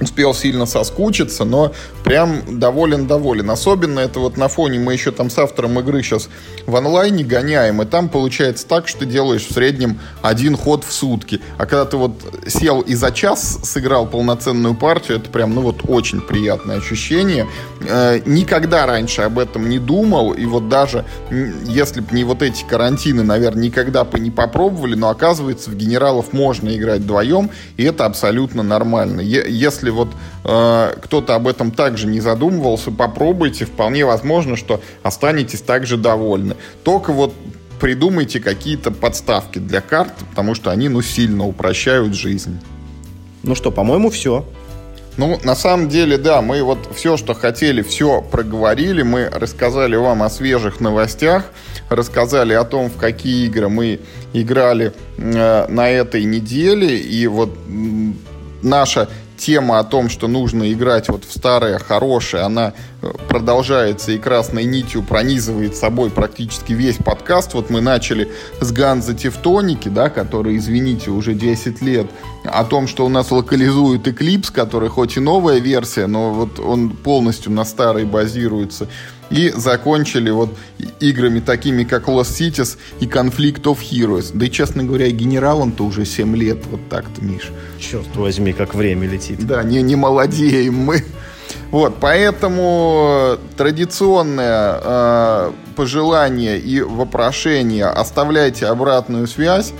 [0.00, 1.72] успел сильно соскучиться, но
[2.04, 3.50] прям доволен-доволен.
[3.50, 6.28] Особенно это вот на фоне мы еще там с автором игры сейчас
[6.66, 10.92] в онлайне гоняем, и там получается так, что ты делаешь в среднем один ход в
[10.92, 11.40] сутки.
[11.56, 12.12] А когда ты вот
[12.46, 17.46] сел и за час сыграл полноценную партию, это прям, ну вот, очень приятное ощущение.
[17.80, 22.64] Э, никогда раньше об этом не думал, и вот даже если бы не вот эти
[22.64, 28.04] карантины, наверное, никогда бы не попробовали, но оказывается, в генералов можно играть вдвоем, и это
[28.04, 29.20] абсолютно нормально.
[29.20, 30.08] Если если вот
[30.44, 36.56] э, кто-то об этом также не задумывался, попробуйте, вполне возможно, что останетесь также довольны.
[36.84, 37.34] Только вот
[37.80, 42.58] придумайте какие-то подставки для карт, потому что они, ну, сильно упрощают жизнь.
[43.42, 44.44] Ну что, по-моему, все.
[45.16, 49.02] Ну, на самом деле, да, мы вот все, что хотели, все проговорили.
[49.02, 51.50] Мы рассказали вам о свежих новостях,
[51.88, 54.00] рассказали о том, в какие игры мы
[54.32, 56.98] играли э, на этой неделе.
[56.98, 57.50] И вот
[58.62, 59.08] наша
[59.38, 64.64] тема о том, что нужно играть вот в старое, хорошее, она э, продолжается и красной
[64.64, 67.54] нитью пронизывает собой практически весь подкаст.
[67.54, 68.30] Вот мы начали
[68.60, 72.06] с Ганза Тевтоники, да, который, извините, уже 10 лет,
[72.44, 76.90] о том, что у нас локализует Eclipse, который хоть и новая версия, но вот он
[76.90, 78.88] полностью на старой базируется.
[79.30, 80.56] И закончили вот
[81.00, 84.30] играми такими, как Lost Cities и Conflict of Heroes.
[84.32, 87.50] Да и, честно говоря, генералом-то уже 7 лет вот так-то, Миш.
[87.78, 89.46] Черт возьми, как время летит.
[89.46, 91.04] Да, не, не молодеем мы.
[91.70, 99.72] Вот, поэтому традиционное э, пожелание и вопрошение оставляйте обратную связь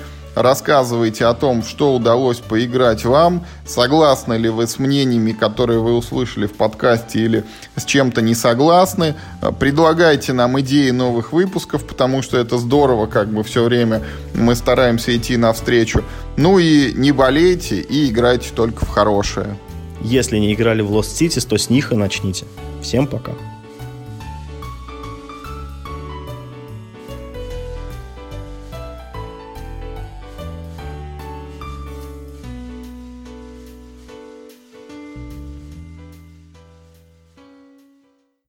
[0.42, 6.46] рассказывайте о том, что удалось поиграть вам, согласны ли вы с мнениями, которые вы услышали
[6.46, 7.44] в подкасте или
[7.76, 9.14] с чем-то не согласны,
[9.58, 14.02] предлагайте нам идеи новых выпусков, потому что это здорово, как бы все время
[14.34, 16.04] мы стараемся идти навстречу.
[16.36, 19.58] Ну и не болейте и играйте только в хорошее.
[20.00, 22.46] Если не играли в Lost Cities, то с них и начните.
[22.80, 23.32] Всем пока.